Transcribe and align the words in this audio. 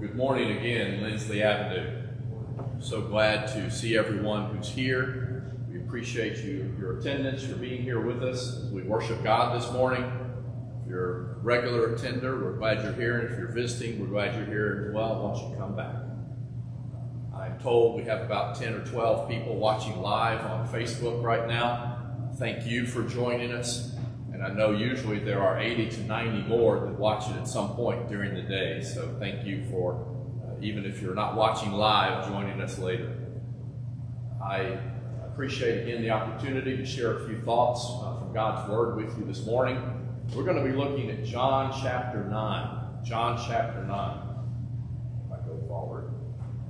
Good 0.00 0.14
morning 0.14 0.56
again, 0.56 1.02
Lindsley 1.02 1.42
Avenue. 1.42 2.06
So 2.78 3.02
glad 3.02 3.48
to 3.48 3.70
see 3.70 3.98
everyone 3.98 4.46
who's 4.46 4.70
here. 4.70 5.52
We 5.70 5.78
appreciate 5.78 6.38
you, 6.38 6.74
your 6.80 6.98
attendance, 6.98 7.44
for 7.44 7.56
being 7.56 7.82
here 7.82 8.00
with 8.00 8.22
us 8.22 8.64
as 8.64 8.70
we 8.70 8.80
worship 8.80 9.22
God 9.22 9.60
this 9.60 9.70
morning. 9.72 10.02
If 10.82 10.88
you're 10.88 11.32
a 11.32 11.38
regular 11.40 11.92
attender, 11.92 12.42
we're 12.42 12.56
glad 12.56 12.82
you're 12.82 12.94
here. 12.94 13.18
And 13.18 13.30
if 13.30 13.38
you're 13.38 13.52
visiting, 13.52 14.00
we're 14.00 14.06
glad 14.06 14.36
you're 14.36 14.46
here 14.46 14.86
as 14.88 14.94
well. 14.94 15.22
Why 15.22 15.38
don't 15.38 15.50
you 15.50 15.58
come 15.58 15.76
back? 15.76 15.96
I'm 17.36 17.60
told 17.60 17.94
we 17.94 18.04
have 18.04 18.22
about 18.22 18.56
10 18.56 18.72
or 18.72 18.86
12 18.86 19.28
people 19.28 19.56
watching 19.56 20.00
live 20.00 20.40
on 20.46 20.66
Facebook 20.66 21.22
right 21.22 21.46
now. 21.46 21.98
Thank 22.36 22.64
you 22.64 22.86
for 22.86 23.02
joining 23.02 23.52
us. 23.52 23.94
And 24.40 24.52
I 24.52 24.54
know 24.54 24.70
usually 24.70 25.18
there 25.18 25.42
are 25.42 25.60
80 25.60 25.90
to 25.90 26.00
90 26.04 26.48
more 26.48 26.80
that 26.80 26.98
watch 26.98 27.28
it 27.28 27.36
at 27.36 27.46
some 27.46 27.74
point 27.74 28.08
during 28.08 28.34
the 28.34 28.40
day. 28.40 28.80
So 28.80 29.14
thank 29.18 29.44
you 29.44 29.66
for, 29.70 30.06
uh, 30.42 30.58
even 30.62 30.86
if 30.86 31.02
you're 31.02 31.14
not 31.14 31.36
watching 31.36 31.72
live, 31.72 32.26
joining 32.26 32.58
us 32.62 32.78
later. 32.78 33.14
I 34.42 34.78
appreciate 35.26 35.82
again 35.82 36.00
the 36.00 36.08
opportunity 36.08 36.74
to 36.78 36.86
share 36.86 37.18
a 37.18 37.26
few 37.26 37.38
thoughts 37.42 37.84
uh, 37.84 38.18
from 38.18 38.32
God's 38.32 38.66
Word 38.70 38.96
with 38.96 39.18
you 39.18 39.26
this 39.26 39.44
morning. 39.44 39.76
We're 40.34 40.44
going 40.44 40.56
to 40.56 40.64
be 40.64 40.74
looking 40.74 41.10
at 41.10 41.22
John 41.22 41.78
chapter 41.82 42.24
9. 42.24 43.04
John 43.04 43.38
chapter 43.46 43.84
9. 43.84 44.18
If 45.26 45.32
I 45.32 45.46
go 45.46 45.62
forward. 45.68 46.14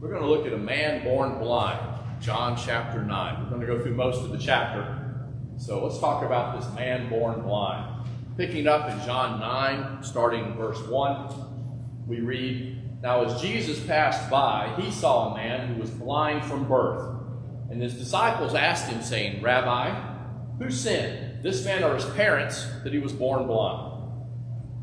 We're 0.00 0.11
going 0.11 0.23
to 0.23 0.28
look 0.28 0.45
at 0.45 0.52
a 0.52 0.59
man 0.59 1.05
born 1.05 1.39
blind. 1.39 1.78
John 2.20 2.56
chapter 2.56 3.00
9. 3.05 3.45
We're 3.45 3.48
going 3.48 3.61
to 3.61 3.66
go 3.69 3.80
through 3.80 3.95
most 3.95 4.25
of 4.25 4.33
the 4.33 4.39
chapter. 4.39 5.00
So 5.60 5.84
let's 5.84 5.98
talk 5.98 6.24
about 6.24 6.59
this 6.59 6.74
man 6.74 7.10
born 7.10 7.42
blind. 7.42 8.09
Picking 8.38 8.66
up 8.66 8.91
in 8.91 8.98
John 9.05 9.41
9, 9.41 10.02
starting 10.02 10.55
verse 10.55 10.80
1, 10.88 12.05
we 12.06 12.20
read 12.20 13.02
Now, 13.02 13.24
as 13.24 13.42
Jesus 13.42 13.78
passed 13.84 14.30
by, 14.30 14.74
he 14.80 14.91
saw 14.91 15.33
a 15.33 15.36
man 15.36 15.69
who 15.69 15.78
was 15.78 15.91
blind 15.91 16.46
from 16.46 16.66
birth. 16.66 17.14
And 17.70 17.83
his 17.83 17.92
disciples 17.92 18.55
asked 18.55 18.91
him, 18.91 19.02
saying, 19.02 19.42
Rabbi, 19.42 19.91
who 20.58 20.70
sinned, 20.70 21.42
this 21.42 21.62
man 21.62 21.84
or 21.84 21.95
his 21.95 22.06
parents, 22.06 22.67
that 22.83 22.95
he 22.95 22.98
was 22.98 23.12
born 23.12 23.47
blind? 23.47 24.02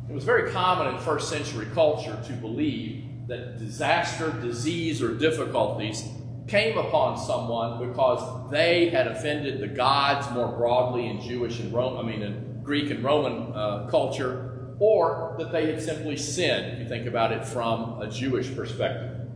It 0.07 0.13
was 0.13 0.25
very 0.25 0.51
common 0.51 0.93
in 0.93 1.01
first 1.01 1.27
century 1.27 1.65
culture 1.73 2.21
to 2.27 2.33
believe 2.33 3.03
that 3.27 3.57
disaster, 3.57 4.29
disease, 4.29 5.01
or 5.01 5.15
difficulties 5.15 6.07
came 6.47 6.77
upon 6.77 7.17
someone 7.17 7.89
because 7.89 8.49
they 8.49 8.89
had 8.89 9.07
offended 9.07 9.59
the 9.59 9.67
gods 9.67 10.29
more 10.31 10.47
broadly 10.47 11.07
in 11.07 11.21
Jewish 11.21 11.59
and 11.59 11.73
Roman, 11.73 12.05
I 12.05 12.09
mean, 12.09 12.21
in 12.21 12.61
Greek 12.63 12.89
and 12.89 13.03
Roman 13.03 13.53
uh, 13.53 13.87
culture, 13.89 14.75
or 14.79 15.35
that 15.39 15.51
they 15.51 15.71
had 15.71 15.81
simply 15.81 16.15
sinned, 16.15 16.73
if 16.73 16.79
you 16.79 16.87
think 16.87 17.07
about 17.07 17.31
it 17.31 17.45
from 17.45 18.01
a 18.01 18.09
Jewish 18.09 18.55
perspective. 18.55 19.27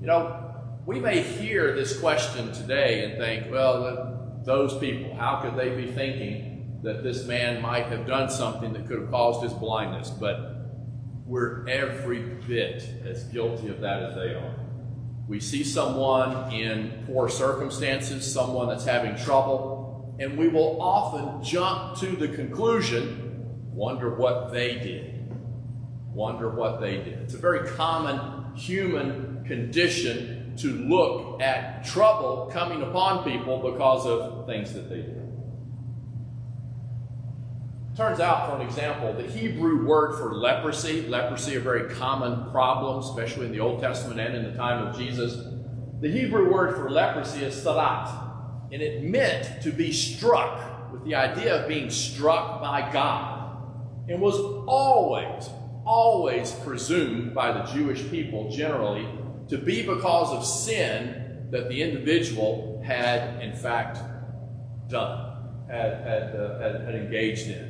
You 0.00 0.06
know, 0.06 0.54
we 0.86 0.98
may 0.98 1.22
hear 1.22 1.74
this 1.74 1.98
question 2.00 2.52
today 2.52 3.04
and 3.04 3.18
think, 3.18 3.52
well, 3.52 4.40
those 4.44 4.78
people, 4.78 5.14
how 5.16 5.36
could 5.42 5.56
they 5.56 5.76
be 5.76 5.92
thinking 5.92 6.80
that 6.82 7.02
this 7.02 7.26
man 7.26 7.60
might 7.60 7.86
have 7.86 8.06
done 8.06 8.30
something 8.30 8.72
that 8.72 8.88
could 8.88 9.00
have 9.00 9.10
caused 9.10 9.42
his 9.42 9.52
blindness? 9.52 10.08
But 10.08 10.56
we're 11.26 11.68
every 11.68 12.22
bit 12.48 12.82
as 13.04 13.24
guilty 13.24 13.68
of 13.68 13.80
that 13.80 14.02
as 14.02 14.14
they 14.14 14.34
are. 14.34 14.59
We 15.30 15.38
see 15.38 15.62
someone 15.62 16.52
in 16.52 17.04
poor 17.06 17.28
circumstances, 17.28 18.30
someone 18.30 18.66
that's 18.66 18.84
having 18.84 19.14
trouble, 19.14 20.12
and 20.18 20.36
we 20.36 20.48
will 20.48 20.82
often 20.82 21.40
jump 21.40 21.96
to 21.98 22.16
the 22.16 22.26
conclusion 22.26 23.46
wonder 23.72 24.12
what 24.16 24.52
they 24.52 24.74
did. 24.74 25.32
Wonder 26.12 26.50
what 26.50 26.80
they 26.80 26.96
did. 26.96 27.20
It's 27.20 27.34
a 27.34 27.38
very 27.38 27.68
common 27.70 28.56
human 28.56 29.44
condition 29.44 30.56
to 30.56 30.72
look 30.72 31.40
at 31.40 31.84
trouble 31.84 32.50
coming 32.52 32.82
upon 32.82 33.22
people 33.22 33.70
because 33.70 34.06
of 34.06 34.46
things 34.46 34.74
that 34.74 34.88
they 34.88 35.02
did. 35.02 35.19
Turns 38.00 38.18
out, 38.18 38.48
for 38.48 38.56
an 38.56 38.62
example, 38.66 39.12
the 39.12 39.24
Hebrew 39.24 39.84
word 39.84 40.16
for 40.16 40.32
leprosy, 40.32 41.06
leprosy, 41.06 41.56
a 41.56 41.60
very 41.60 41.94
common 41.96 42.50
problem, 42.50 43.00
especially 43.00 43.44
in 43.44 43.52
the 43.52 43.60
Old 43.60 43.82
Testament 43.82 44.18
and 44.18 44.34
in 44.34 44.50
the 44.50 44.56
time 44.56 44.86
of 44.86 44.96
Jesus. 44.96 45.46
The 46.00 46.10
Hebrew 46.10 46.50
word 46.50 46.76
for 46.76 46.88
leprosy 46.88 47.44
is 47.44 47.54
sarat, 47.54 48.08
and 48.72 48.80
it 48.80 49.02
meant 49.02 49.60
to 49.64 49.70
be 49.70 49.92
struck 49.92 50.90
with 50.90 51.04
the 51.04 51.14
idea 51.14 51.60
of 51.60 51.68
being 51.68 51.90
struck 51.90 52.62
by 52.62 52.90
God, 52.90 53.68
and 54.08 54.18
was 54.18 54.40
always, 54.66 55.50
always 55.84 56.52
presumed 56.52 57.34
by 57.34 57.52
the 57.52 57.64
Jewish 57.64 58.08
people 58.10 58.50
generally 58.50 59.06
to 59.48 59.58
be 59.58 59.82
because 59.82 60.30
of 60.30 60.46
sin 60.46 61.48
that 61.50 61.68
the 61.68 61.82
individual 61.82 62.82
had, 62.82 63.42
in 63.42 63.54
fact, 63.54 63.98
done, 64.88 65.66
had, 65.68 65.92
had, 66.02 66.34
uh, 66.34 66.58
had, 66.60 66.80
had 66.80 66.94
engaged 66.94 67.48
in. 67.48 67.69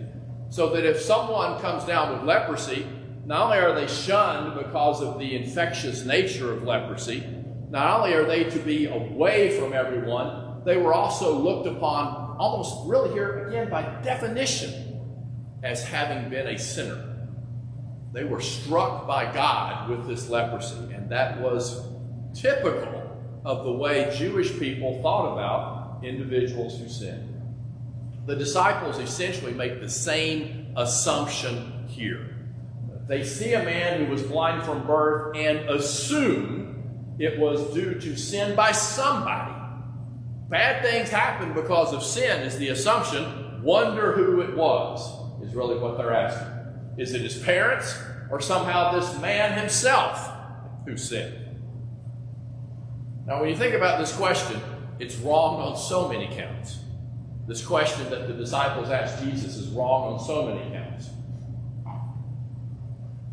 So 0.50 0.68
that 0.74 0.84
if 0.84 1.00
someone 1.00 1.60
comes 1.60 1.84
down 1.84 2.12
with 2.12 2.26
leprosy, 2.26 2.86
not 3.24 3.44
only 3.44 3.58
are 3.58 3.74
they 3.74 3.86
shunned 3.86 4.54
because 4.54 5.00
of 5.00 5.18
the 5.18 5.36
infectious 5.36 6.04
nature 6.04 6.52
of 6.52 6.64
leprosy, 6.64 7.24
not 7.70 8.00
only 8.00 8.12
are 8.14 8.24
they 8.24 8.44
to 8.44 8.58
be 8.58 8.86
away 8.86 9.56
from 9.58 9.72
everyone, 9.72 10.62
they 10.64 10.76
were 10.76 10.92
also 10.92 11.38
looked 11.38 11.68
upon 11.68 12.36
almost 12.38 12.88
really 12.88 13.12
here 13.12 13.46
again 13.46 13.70
by 13.70 13.82
definition 14.02 15.00
as 15.62 15.84
having 15.84 16.28
been 16.28 16.48
a 16.48 16.58
sinner. 16.58 17.28
They 18.12 18.24
were 18.24 18.40
struck 18.40 19.06
by 19.06 19.32
God 19.32 19.88
with 19.88 20.08
this 20.08 20.28
leprosy, 20.28 20.92
and 20.92 21.08
that 21.10 21.40
was 21.40 21.86
typical 22.34 23.40
of 23.44 23.64
the 23.64 23.72
way 23.72 24.12
Jewish 24.16 24.58
people 24.58 25.00
thought 25.00 25.32
about 25.32 26.04
individuals 26.04 26.78
who 26.78 26.88
sinned. 26.88 27.29
The 28.26 28.36
disciples 28.36 28.98
essentially 28.98 29.52
make 29.52 29.80
the 29.80 29.88
same 29.88 30.72
assumption 30.76 31.86
here. 31.88 32.36
They 33.08 33.24
see 33.24 33.54
a 33.54 33.62
man 33.64 34.04
who 34.04 34.12
was 34.12 34.22
blind 34.22 34.62
from 34.62 34.86
birth 34.86 35.36
and 35.36 35.68
assume 35.68 37.16
it 37.18 37.38
was 37.38 37.74
due 37.74 37.98
to 37.98 38.16
sin 38.16 38.54
by 38.54 38.72
somebody. 38.72 39.52
Bad 40.48 40.84
things 40.84 41.08
happen 41.08 41.52
because 41.52 41.92
of 41.92 42.02
sin, 42.02 42.42
is 42.42 42.56
the 42.58 42.68
assumption. 42.68 43.62
Wonder 43.62 44.12
who 44.12 44.40
it 44.40 44.56
was, 44.56 45.00
is 45.42 45.54
really 45.54 45.78
what 45.78 45.96
they're 45.96 46.12
asking. 46.12 46.48
Is 46.98 47.12
it 47.12 47.22
his 47.22 47.38
parents 47.38 47.94
or 48.30 48.40
somehow 48.40 48.92
this 48.98 49.20
man 49.20 49.58
himself 49.58 50.30
who 50.86 50.96
sinned? 50.96 51.36
Now, 53.26 53.40
when 53.40 53.48
you 53.48 53.56
think 53.56 53.74
about 53.74 54.00
this 54.00 54.14
question, 54.14 54.60
it's 54.98 55.16
wrong 55.16 55.60
on 55.60 55.76
so 55.76 56.08
many 56.08 56.28
counts. 56.34 56.78
This 57.46 57.64
question 57.64 58.08
that 58.10 58.28
the 58.28 58.34
disciples 58.34 58.90
asked 58.90 59.22
Jesus 59.22 59.56
is 59.56 59.68
wrong 59.68 60.14
on 60.14 60.24
so 60.24 60.46
many 60.46 60.70
counts. 60.70 61.10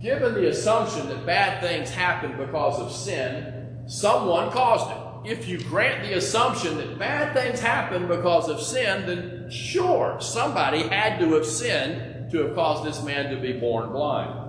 Given 0.01 0.35
the 0.35 0.50
assumption 0.50 1.07
that 1.09 1.25
bad 1.25 1.62
things 1.62 1.90
happen 1.90 2.38
because 2.38 2.79
of 2.79 2.91
sin, 2.91 3.84
someone 3.88 4.51
caused 4.51 4.91
it. 4.91 5.31
If 5.31 5.47
you 5.47 5.59
grant 5.59 6.03
the 6.03 6.18
assumption 6.18 6.78
that 6.78 7.00
bad 7.00 7.34
things 7.34 7.59
happen 7.59 8.07
because 8.07 8.47
of 8.47 8.62
sin, 8.62 9.06
then 9.07 9.50
sure, 9.50 10.18
somebody 10.19 10.84
had 10.84 11.19
to 11.19 11.34
have 11.34 11.45
sinned 11.45 12.31
to 12.31 12.45
have 12.45 12.56
caused 12.56 12.85
this 12.85 13.03
man 13.03 13.34
to 13.34 13.41
be 13.41 13.53
born 13.53 13.91
blind. 13.91 14.47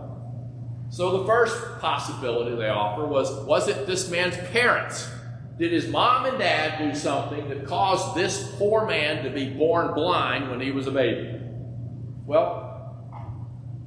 So 0.91 1.19
the 1.19 1.27
first 1.27 1.57
possibility 1.81 2.57
they 2.57 2.69
offer 2.69 3.07
was 3.07 3.31
was 3.45 3.69
it 3.69 3.87
this 3.87 4.11
man's 4.11 4.37
parents? 4.51 5.09
Did 5.59 5.73
his 5.73 5.89
mom 5.89 6.27
and 6.27 6.39
dad 6.39 6.79
do 6.79 6.95
something 6.97 7.49
that 7.49 7.67
caused 7.67 8.15
this 8.15 8.55
poor 8.59 8.87
man 8.87 9.25
to 9.25 9.31
be 9.31 9.51
born 9.51 9.93
blind 9.93 10.51
when 10.51 10.61
he 10.61 10.71
was 10.71 10.87
a 10.87 10.93
baby? 10.93 11.41
Well, 12.27 12.69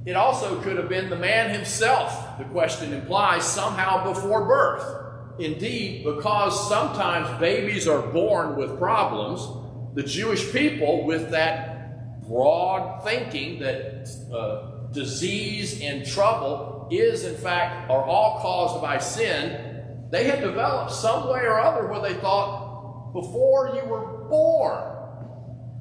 it 0.04 0.14
also 0.14 0.60
could 0.60 0.76
have 0.76 0.90
been 0.90 1.08
the 1.08 1.16
man 1.16 1.50
himself, 1.50 2.36
the 2.36 2.44
question 2.44 2.92
implies, 2.92 3.44
somehow 3.44 4.12
before 4.12 4.46
birth. 4.46 5.38
Indeed, 5.38 6.04
because 6.04 6.68
sometimes 6.68 7.40
babies 7.40 7.88
are 7.88 8.02
born 8.02 8.56
with 8.56 8.78
problems, 8.78 9.46
the 9.94 10.02
Jewish 10.02 10.52
people, 10.52 11.06
with 11.06 11.30
that 11.30 12.26
broad 12.26 13.02
thinking 13.02 13.60
that 13.60 14.08
uh, 14.32 14.92
disease 14.92 15.80
and 15.80 16.04
trouble 16.04 16.88
is, 16.90 17.24
in 17.24 17.34
fact, 17.34 17.90
are 17.90 18.04
all 18.04 18.40
caused 18.40 18.82
by 18.82 18.98
sin, 18.98 19.71
they 20.12 20.24
had 20.24 20.42
developed 20.42 20.92
some 20.92 21.26
way 21.30 21.40
or 21.40 21.58
other 21.58 21.86
where 21.86 22.02
they 22.02 22.12
thought 22.20 23.14
before 23.14 23.72
you 23.74 23.88
were 23.88 24.28
born, 24.28 24.94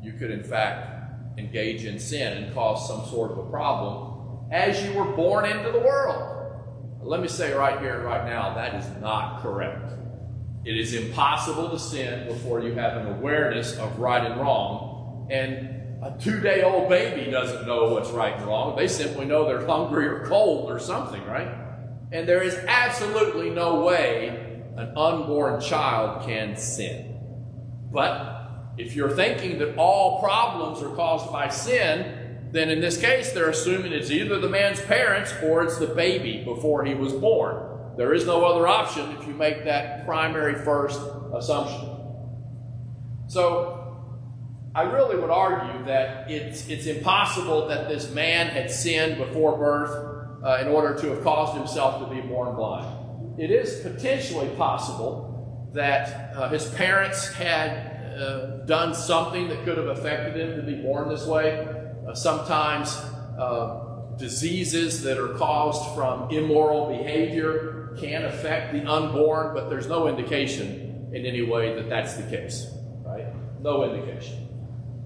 you 0.02 0.14
could 0.14 0.32
in 0.32 0.42
fact 0.42 1.38
engage 1.38 1.84
in 1.84 2.00
sin 2.00 2.42
and 2.42 2.54
cause 2.54 2.88
some 2.88 3.06
sort 3.08 3.32
of 3.32 3.40
a 3.40 3.50
problem 3.50 4.48
as 4.50 4.82
you 4.86 4.94
were 4.94 5.12
born 5.18 5.46
into 5.46 5.70
the 5.74 5.80
world. 5.80 6.62
Let 7.04 7.20
me 7.20 7.28
say 7.28 7.52
right 7.52 7.78
here 7.82 7.96
and 7.96 8.06
right 8.06 8.26
now, 8.26 8.54
that 8.56 8.76
is 8.76 9.02
not 9.02 9.42
correct. 9.42 9.92
It 10.64 10.78
is 10.78 10.94
impossible 10.94 11.70
to 11.70 11.80
sin 11.80 12.30
before 12.30 12.62
you 12.62 12.74
have 12.76 13.06
an 13.06 13.08
awareness 13.08 13.78
of 13.78 14.00
right 14.00 14.24
and 14.24 14.40
wrong. 14.40 15.28
And 15.30 16.04
a 16.04 16.18
two 16.18 16.40
day 16.40 16.64
old 16.64 16.88
baby 16.88 17.30
doesn't 17.30 17.68
know 17.68 17.90
what's 17.90 18.12
right 18.12 18.34
and 18.34 18.46
wrong. 18.46 18.78
They 18.78 18.88
simply 18.88 19.26
know 19.26 19.46
they're 19.46 19.66
hungry 19.66 20.08
or 20.08 20.26
cold 20.26 20.72
or 20.72 20.80
something, 20.80 21.22
right? 21.26 21.61
And 22.12 22.28
there 22.28 22.44
is 22.44 22.56
absolutely 22.68 23.50
no 23.50 23.82
way 23.82 24.30
an 24.76 24.94
unborn 24.98 25.62
child 25.62 26.26
can 26.26 26.58
sin. 26.58 27.18
But 27.92 28.74
if 28.78 28.96
you're 28.96 29.16
thinking 29.16 29.60
that 29.60 29.76
all 29.78 30.22
problems 30.22 30.82
are 30.82 30.94
caused 30.96 31.32
by 31.32 31.50
sin, 31.50 32.50
then 32.52 32.70
in 32.70 32.82
this 32.82 33.00
case 33.00 33.32
they're 33.32 33.50
assuming 33.50 33.94
it's 33.94 34.12
either 34.12 34.40
the 34.40 34.50
man's 34.50 34.82
parents 34.82 35.34
or 35.44 35.64
it's 35.64 35.78
the 35.78 35.88
baby 35.88 36.44
before 36.44 36.84
he 36.84 36.94
was 36.94 37.14
born. 37.14 37.96
There 37.98 38.14
is 38.14 38.26
no 38.26 38.44
other 38.46 38.68
option 38.68 39.12
if 39.20 39.28
you 39.28 39.34
make 39.34 39.66
that 39.66 40.06
primary 40.06 40.56
first 40.56 41.02
assumption. 41.34 41.90
So, 43.28 43.78
I 44.74 44.84
really 44.84 45.18
would 45.18 45.30
argue 45.30 45.86
that 45.86 46.32
it's, 46.32 46.68
it's 46.68 46.86
impossible 46.86 47.68
that 47.68 47.90
this 47.90 48.14
man 48.14 48.48
had 48.48 48.72
sinned 48.72 49.18
before 49.18 49.58
birth 49.58 50.21
uh, 50.44 50.60
in 50.62 50.68
order 50.68 51.00
to 51.00 51.08
have 51.10 51.24
caused 51.24 51.58
himself 51.58 52.08
to 52.08 52.14
be 52.14 52.22
born 52.22 52.56
blind. 52.56 53.40
It 53.40 53.52
is 53.52 53.82
potentially 53.82 54.50
possible 54.56 55.70
that 55.74 56.36
uh, 56.36 56.50
his 56.50 56.68
parents 56.70 57.32
had 57.34 58.18
uh, 58.18 58.66
done 58.66 58.94
something 58.94 59.48
that 59.50 59.64
could 59.64 59.78
have 59.78 59.88
affected 59.88 60.36
him 60.36 60.56
to 60.58 60.64
be 60.64 60.82
born 60.82 61.10
this 61.10 61.26
way. 61.26 61.68
Uh, 62.08 62.14
sometimes 62.14 62.96
uh, 63.40 64.16
diseases 64.18 65.04
that 65.04 65.18
are 65.18 65.36
caused 65.36 65.96
from 65.96 66.30
immoral 66.30 66.98
behavior 66.98 67.96
can 68.00 68.26
affect 68.26 68.74
the 68.74 68.86
unborn, 68.86 69.54
but 69.54 69.70
there's 69.70 69.88
no 69.88 70.08
indication 70.08 71.10
in 71.14 71.26
any 71.26 71.42
way 71.42 71.76
that 71.76 71.90
that's 71.90 72.16
the 72.16 72.24
case, 72.24 72.68
right? 73.06 73.26
No 73.62 73.84
indication. 73.84 74.48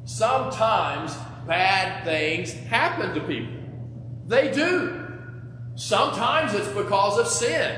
Sometimes 0.05 1.15
bad 1.47 2.03
things 2.03 2.53
happen 2.53 3.13
to 3.13 3.21
people. 3.21 3.53
They 4.27 4.51
do. 4.51 5.04
Sometimes 5.75 6.53
it's 6.53 6.67
because 6.69 7.17
of 7.19 7.27
sin. 7.27 7.77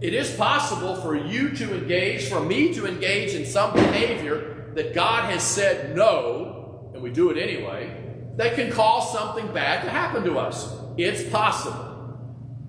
It 0.00 0.14
is 0.14 0.34
possible 0.36 0.96
for 0.96 1.16
you 1.16 1.50
to 1.50 1.76
engage, 1.76 2.28
for 2.28 2.40
me 2.40 2.72
to 2.74 2.86
engage 2.86 3.34
in 3.34 3.44
some 3.46 3.72
behavior 3.72 4.72
that 4.74 4.94
God 4.94 5.30
has 5.30 5.42
said 5.42 5.96
no, 5.96 6.90
and 6.94 7.02
we 7.02 7.10
do 7.10 7.30
it 7.30 7.38
anyway, 7.38 8.00
that 8.36 8.54
can 8.54 8.70
cause 8.70 9.12
something 9.12 9.52
bad 9.52 9.84
to 9.84 9.90
happen 9.90 10.24
to 10.24 10.38
us. 10.38 10.72
It's 10.96 11.28
possible. 11.30 12.18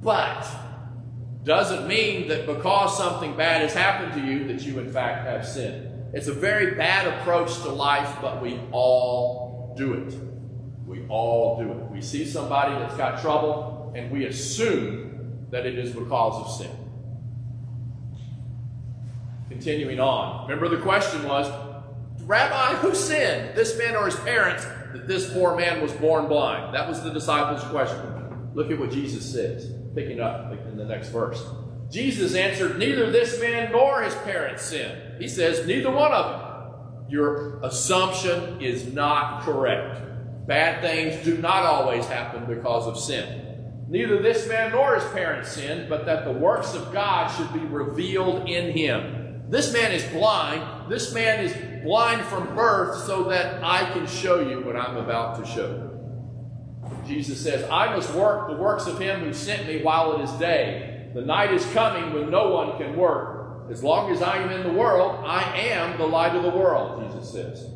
But 0.02 0.48
doesn't 1.44 1.88
mean 1.88 2.28
that 2.28 2.48
because 2.48 2.98
something 2.98 3.38
bad 3.38 3.62
has 3.62 3.74
happened 3.74 4.14
to 4.14 4.28
you 4.28 4.48
that 4.48 4.64
you 4.66 4.80
in 4.80 4.92
fact 4.92 5.28
have 5.28 5.48
sinned. 5.48 5.92
It's 6.14 6.28
a 6.28 6.34
very 6.34 6.76
bad 6.76 7.08
approach 7.08 7.54
to 7.62 7.70
life, 7.70 8.18
but 8.22 8.42
we 8.42 8.60
all 8.72 9.76
do 9.78 9.94
it. 9.94 10.16
We 10.88 11.06
all 11.08 11.60
do 11.62 11.72
it. 11.72 11.92
We 11.92 12.02
see 12.02 12.26
somebody 12.26 12.74
that's 12.76 12.96
got 12.96 13.22
trouble, 13.22 13.85
and 13.96 14.12
we 14.12 14.26
assume 14.26 15.48
that 15.52 15.66
it 15.66 15.80
is 15.80 15.92
because 15.92 16.46
of 16.46 16.52
sin. 16.52 16.72
Continuing 19.50 20.00
on. 20.00 20.48
Remember, 20.48 20.68
the 20.68 20.82
question 20.82 21.24
was 21.24 21.50
Rabbi, 22.24 22.76
who 22.78 22.94
sinned, 22.94 23.56
this 23.56 23.78
man 23.78 23.96
or 23.96 24.06
his 24.06 24.16
parents, 24.18 24.66
that 24.94 25.08
this 25.08 25.32
poor 25.32 25.56
man 25.56 25.82
was 25.82 25.92
born 25.94 26.28
blind? 26.28 26.74
That 26.74 26.90
was 26.90 27.02
the 27.04 27.12
disciples' 27.12 27.64
question. 27.70 28.52
Look 28.54 28.72
at 28.72 28.80
what 28.80 28.92
Jesus 28.92 29.32
says, 29.32 29.72
picking 29.94 30.20
up 30.20 30.52
in 30.52 30.76
the 30.76 30.86
next 30.86 31.10
verse. 31.10 31.42
Jesus 31.90 32.36
answered, 32.36 32.80
Neither 32.80 33.12
this 33.12 33.40
man 33.40 33.72
nor 33.72 34.02
his 34.02 34.16
parents 34.16 34.64
sinned. 34.64 35.22
He 35.22 35.28
says, 35.28 35.66
Neither 35.66 35.92
one 35.92 36.12
of 36.12 36.32
them. 36.32 37.06
Your 37.08 37.60
assumption 37.62 38.60
is 38.62 38.92
not 38.92 39.44
correct. 39.44 40.02
Bad 40.48 40.82
things 40.82 41.24
do 41.24 41.38
not 41.38 41.64
always 41.64 42.06
happen 42.08 42.46
because 42.46 42.88
of 42.88 42.98
sin. 42.98 43.45
Neither 43.88 44.22
this 44.22 44.48
man 44.48 44.72
nor 44.72 44.96
his 44.96 45.04
parents 45.12 45.52
sinned, 45.52 45.90
but 45.90 46.06
that 46.06 46.26
the 46.26 46.32
works 46.32 46.74
of 46.74 46.92
God 46.92 47.28
should 47.28 47.54
be 47.54 47.60
revealed 47.60 48.50
in 48.50 48.72
him. 48.72 49.44
This 49.50 49.72
man 49.72 49.92
is 49.92 50.04
blind. 50.06 50.92
This 50.92 51.14
man 51.14 51.44
is 51.44 51.84
blind 51.84 52.24
from 52.24 52.56
birth 52.56 53.04
so 53.06 53.26
that 53.26 53.64
I 53.64 53.92
can 53.94 54.08
show 54.08 54.40
you 54.40 54.62
what 54.62 54.76
I'm 54.76 54.98
about 54.98 55.40
to 55.40 55.46
show 55.46 55.68
you. 55.68 55.96
Jesus 57.06 57.42
says, 57.42 57.70
I 57.70 57.96
must 57.96 58.12
work 58.14 58.50
the 58.50 58.56
works 58.56 58.88
of 58.88 59.00
him 59.00 59.20
who 59.20 59.34
sent 59.34 59.68
me 59.68 59.84
while 59.84 60.20
it 60.20 60.24
is 60.24 60.32
day. 60.34 61.12
The 61.14 61.22
night 61.22 61.54
is 61.54 61.66
coming 61.68 62.14
when 62.14 62.32
no 62.32 62.50
one 62.50 62.78
can 62.78 62.96
work. 62.96 63.70
As 63.72 63.84
long 63.84 64.12
as 64.12 64.22
I 64.22 64.38
am 64.38 64.52
in 64.52 64.64
the 64.64 64.74
world, 64.74 65.24
I 65.26 65.44
am 65.60 65.98
the 65.98 66.08
light 66.08 66.36
of 66.36 66.44
the 66.44 66.50
world, 66.50 67.04
Jesus 67.08 67.32
says. 67.32 67.68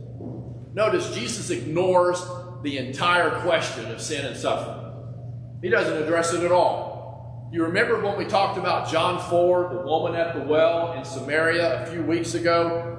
Notice 0.74 1.16
Jesus 1.16 1.50
ignores 1.50 2.24
the 2.64 2.78
entire 2.78 3.42
question 3.42 3.92
of 3.92 4.02
sin 4.02 4.26
and 4.26 4.36
suffering. 4.36 4.79
He 5.62 5.70
doesn't 5.70 6.04
address 6.04 6.34
it 6.34 6.44
at 6.44 6.52
all. 6.52 7.50
You 7.52 7.64
remember 7.64 8.00
when 8.02 8.18
we 8.18 8.26
talked 8.26 8.58
about 8.58 8.90
John 8.90 9.20
4, 9.30 9.70
the 9.74 9.82
woman 9.82 10.16
at 10.16 10.36
the 10.36 10.42
well 10.42 10.94
in 10.94 11.04
Samaria 11.04 11.84
a 11.84 11.86
few 11.88 12.04
weeks 12.04 12.34
ago? 12.34 12.98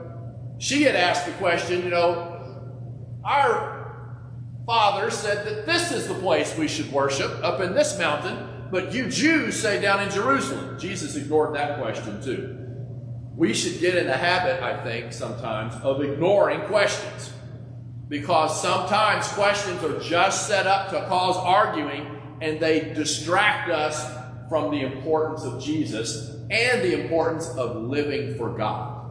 She 0.59 0.83
had 0.83 0.97
asked 0.97 1.27
the 1.27 1.33
question, 1.33 1.83
you 1.83 1.91
know, 1.91 2.27
our 3.25 4.21
father 4.67 5.11
said 5.11 5.47
that 5.47 5.67
this 5.67 5.93
is 5.93 6.09
the 6.09 6.15
place 6.15 6.57
we 6.57 6.69
should 6.69 6.91
worship, 6.93 7.31
up 7.43 7.61
in 7.61 7.75
this 7.75 7.99
mountain 7.99 8.51
but 8.71 8.95
you 8.95 9.09
Jews 9.09 9.61
say 9.61 9.81
down 9.81 10.03
in 10.03 10.11
Jerusalem. 10.11 10.79
Jesus 10.79 11.17
ignored 11.17 11.55
that 11.57 11.81
question 11.81 12.23
too. 12.23 12.57
We 13.37 13.53
should 13.53 13.81
get 13.81 13.97
in 13.97 14.07
the 14.07 14.17
habit, 14.17 14.63
I 14.63 14.83
think, 14.85 15.13
sometimes 15.13 15.75
of 15.83 16.03
ignoring 16.03 16.61
questions. 16.63 17.33
Because 18.09 18.61
sometimes 18.61 19.27
questions 19.29 19.83
are 19.83 19.99
just 20.01 20.47
set 20.47 20.67
up 20.67 20.91
to 20.91 21.05
cause 21.07 21.37
arguing 21.37 22.20
and 22.41 22.61
they 22.61 22.93
distract 22.95 23.71
us 23.71 24.19
from 24.49 24.71
the 24.71 24.81
importance 24.81 25.45
of 25.45 25.63
Jesus 25.63 26.37
and 26.51 26.83
the 26.83 27.01
importance 27.01 27.49
of 27.51 27.77
living 27.77 28.37
for 28.37 28.57
God. 28.57 29.11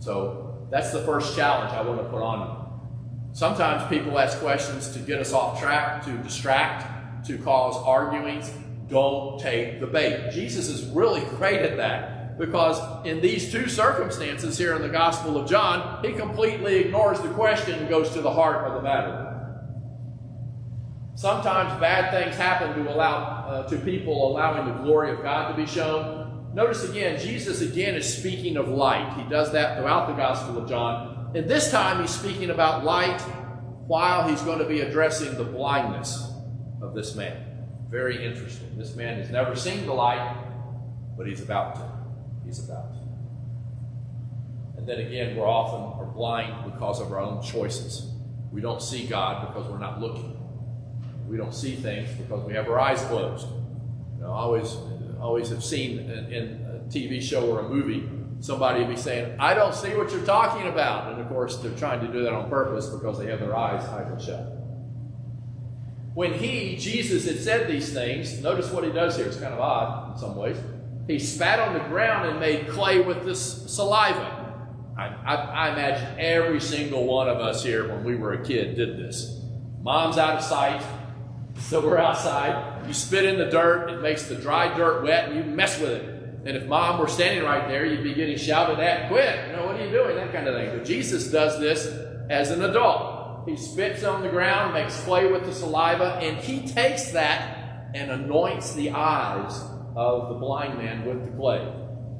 So 0.00 0.66
that's 0.70 0.92
the 0.92 1.02
first 1.02 1.36
challenge 1.36 1.72
I 1.72 1.82
want 1.82 2.00
to 2.00 2.08
put 2.08 2.22
on 2.22 2.40
you. 2.40 2.64
Sometimes 3.34 3.88
people 3.88 4.18
ask 4.18 4.38
questions 4.38 4.92
to 4.92 5.00
get 5.00 5.18
us 5.18 5.32
off 5.32 5.60
track, 5.60 6.04
to 6.04 6.12
distract, 6.18 7.26
to 7.26 7.36
cause 7.38 7.74
arguings, 7.76 8.50
don't 8.88 9.40
take 9.40 9.80
the 9.80 9.86
bait. 9.86 10.30
Jesus 10.30 10.68
is 10.68 10.84
really 10.90 11.22
great 11.36 11.60
at 11.60 11.76
that 11.76 12.38
because 12.38 12.78
in 13.06 13.20
these 13.20 13.50
two 13.50 13.68
circumstances 13.68 14.58
here 14.58 14.74
in 14.74 14.82
the 14.82 14.88
Gospel 14.88 15.36
of 15.36 15.48
John, 15.48 16.04
he 16.04 16.12
completely 16.12 16.76
ignores 16.76 17.20
the 17.20 17.28
question 17.30 17.78
and 17.78 17.88
goes 17.88 18.10
to 18.10 18.20
the 18.20 18.30
heart 18.30 18.66
of 18.66 18.74
the 18.74 18.82
matter. 18.82 19.23
Sometimes 21.16 21.78
bad 21.80 22.10
things 22.10 22.36
happen 22.36 22.74
to 22.74 22.92
allow 22.92 23.46
uh, 23.46 23.68
to 23.68 23.76
people 23.78 24.28
allowing 24.28 24.66
the 24.66 24.82
glory 24.82 25.12
of 25.12 25.22
God 25.22 25.50
to 25.50 25.56
be 25.56 25.66
shown. 25.66 26.50
Notice 26.54 26.88
again, 26.88 27.20
Jesus 27.20 27.60
again 27.60 27.94
is 27.94 28.18
speaking 28.18 28.56
of 28.56 28.68
light. 28.68 29.16
He 29.16 29.28
does 29.28 29.52
that 29.52 29.78
throughout 29.78 30.08
the 30.08 30.14
Gospel 30.14 30.58
of 30.58 30.68
John. 30.68 31.32
And 31.34 31.48
this 31.48 31.70
time 31.70 32.00
he's 32.00 32.10
speaking 32.10 32.50
about 32.50 32.84
light 32.84 33.20
while 33.86 34.28
he's 34.28 34.40
going 34.42 34.58
to 34.58 34.64
be 34.64 34.80
addressing 34.80 35.36
the 35.36 35.44
blindness 35.44 36.32
of 36.82 36.94
this 36.94 37.14
man. 37.14 37.66
Very 37.90 38.24
interesting. 38.24 38.76
This 38.76 38.96
man 38.96 39.18
has 39.18 39.30
never 39.30 39.54
seen 39.54 39.86
the 39.86 39.92
light, 39.92 40.36
but 41.16 41.26
he's 41.26 41.40
about 41.40 41.76
to. 41.76 41.92
He's 42.44 42.64
about 42.64 42.92
to. 42.92 43.00
And 44.78 44.88
then 44.88 44.98
again, 44.98 45.36
we're 45.36 45.46
often 45.46 45.98
are 46.00 46.12
blind 46.12 46.72
because 46.72 47.00
of 47.00 47.12
our 47.12 47.20
own 47.20 47.42
choices. 47.42 48.10
We 48.50 48.60
don't 48.60 48.82
see 48.82 49.06
God 49.06 49.48
because 49.48 49.68
we're 49.70 49.78
not 49.78 50.00
looking. 50.00 50.43
We 51.28 51.36
don't 51.36 51.54
see 51.54 51.74
things 51.76 52.10
because 52.12 52.44
we 52.44 52.54
have 52.54 52.68
our 52.68 52.78
eyes 52.78 53.00
closed. 53.02 53.46
You 54.16 54.22
know, 54.22 54.32
I 54.32 54.38
always, 54.38 54.76
always 55.20 55.48
have 55.48 55.64
seen 55.64 55.98
in, 55.98 56.32
in 56.32 56.66
a 56.66 56.88
TV 56.90 57.22
show 57.22 57.50
or 57.50 57.60
a 57.60 57.68
movie 57.68 58.08
somebody 58.44 58.84
be 58.84 58.96
saying, 58.96 59.36
I 59.38 59.54
don't 59.54 59.74
see 59.74 59.94
what 59.94 60.12
you're 60.12 60.24
talking 60.24 60.68
about. 60.68 61.12
And 61.12 61.20
of 61.20 61.28
course, 61.28 61.56
they're 61.56 61.76
trying 61.76 62.00
to 62.00 62.12
do 62.12 62.22
that 62.24 62.32
on 62.34 62.50
purpose 62.50 62.88
because 62.88 63.18
they 63.18 63.26
have 63.26 63.40
their 63.40 63.56
eyes 63.56 63.84
tight 63.86 64.20
shut. 64.20 64.54
When 66.14 66.32
he, 66.34 66.76
Jesus, 66.76 67.26
had 67.26 67.40
said 67.40 67.68
these 67.68 67.92
things, 67.92 68.40
notice 68.42 68.70
what 68.70 68.84
he 68.84 68.92
does 68.92 69.16
here. 69.16 69.26
It's 69.26 69.38
kind 69.38 69.54
of 69.54 69.60
odd 69.60 70.12
in 70.12 70.18
some 70.18 70.36
ways. 70.36 70.56
He 71.06 71.18
spat 71.18 71.58
on 71.58 71.72
the 71.72 71.80
ground 71.80 72.28
and 72.28 72.38
made 72.38 72.68
clay 72.68 73.00
with 73.00 73.24
this 73.24 73.64
saliva. 73.72 74.42
I, 74.96 75.06
I, 75.06 75.34
I, 75.34 75.72
imagine 75.72 76.20
every 76.20 76.60
single 76.60 77.04
one 77.04 77.28
of 77.28 77.38
us 77.38 77.64
here 77.64 77.88
when 77.88 78.04
we 78.04 78.14
were 78.14 78.34
a 78.34 78.44
kid 78.44 78.76
did 78.76 78.96
this. 78.96 79.40
Mom's 79.82 80.18
out 80.18 80.36
of 80.36 80.44
sight, 80.44 80.82
so 81.58 81.80
we're 81.80 81.98
outside. 81.98 82.86
You 82.86 82.92
spit 82.92 83.24
in 83.24 83.38
the 83.38 83.46
dirt, 83.46 83.90
it 83.90 84.02
makes 84.02 84.24
the 84.24 84.34
dry 84.34 84.76
dirt 84.76 85.02
wet, 85.02 85.28
and 85.28 85.36
you 85.36 85.44
mess 85.44 85.80
with 85.80 85.90
it. 85.90 86.14
And 86.46 86.56
if 86.56 86.66
mom 86.66 87.00
were 87.00 87.08
standing 87.08 87.44
right 87.44 87.66
there, 87.68 87.86
you'd 87.86 88.04
be 88.04 88.12
getting 88.12 88.36
shouted 88.36 88.78
at, 88.78 89.08
quit, 89.08 89.48
you 89.48 89.56
know, 89.56 89.66
what 89.66 89.76
are 89.76 89.84
you 89.84 89.90
doing? 89.90 90.16
That 90.16 90.32
kind 90.32 90.46
of 90.46 90.54
thing. 90.54 90.76
But 90.76 90.84
Jesus 90.84 91.30
does 91.30 91.58
this 91.58 91.86
as 92.28 92.50
an 92.50 92.62
adult. 92.62 93.48
He 93.48 93.56
spits 93.56 94.04
on 94.04 94.22
the 94.22 94.28
ground, 94.28 94.74
makes 94.74 94.98
clay 95.02 95.30
with 95.30 95.44
the 95.44 95.54
saliva, 95.54 96.18
and 96.22 96.36
he 96.36 96.66
takes 96.66 97.12
that 97.12 97.90
and 97.94 98.10
anoints 98.10 98.74
the 98.74 98.90
eyes 98.90 99.58
of 99.96 100.28
the 100.28 100.34
blind 100.34 100.78
man 100.78 101.06
with 101.06 101.24
the 101.24 101.36
clay. 101.36 101.60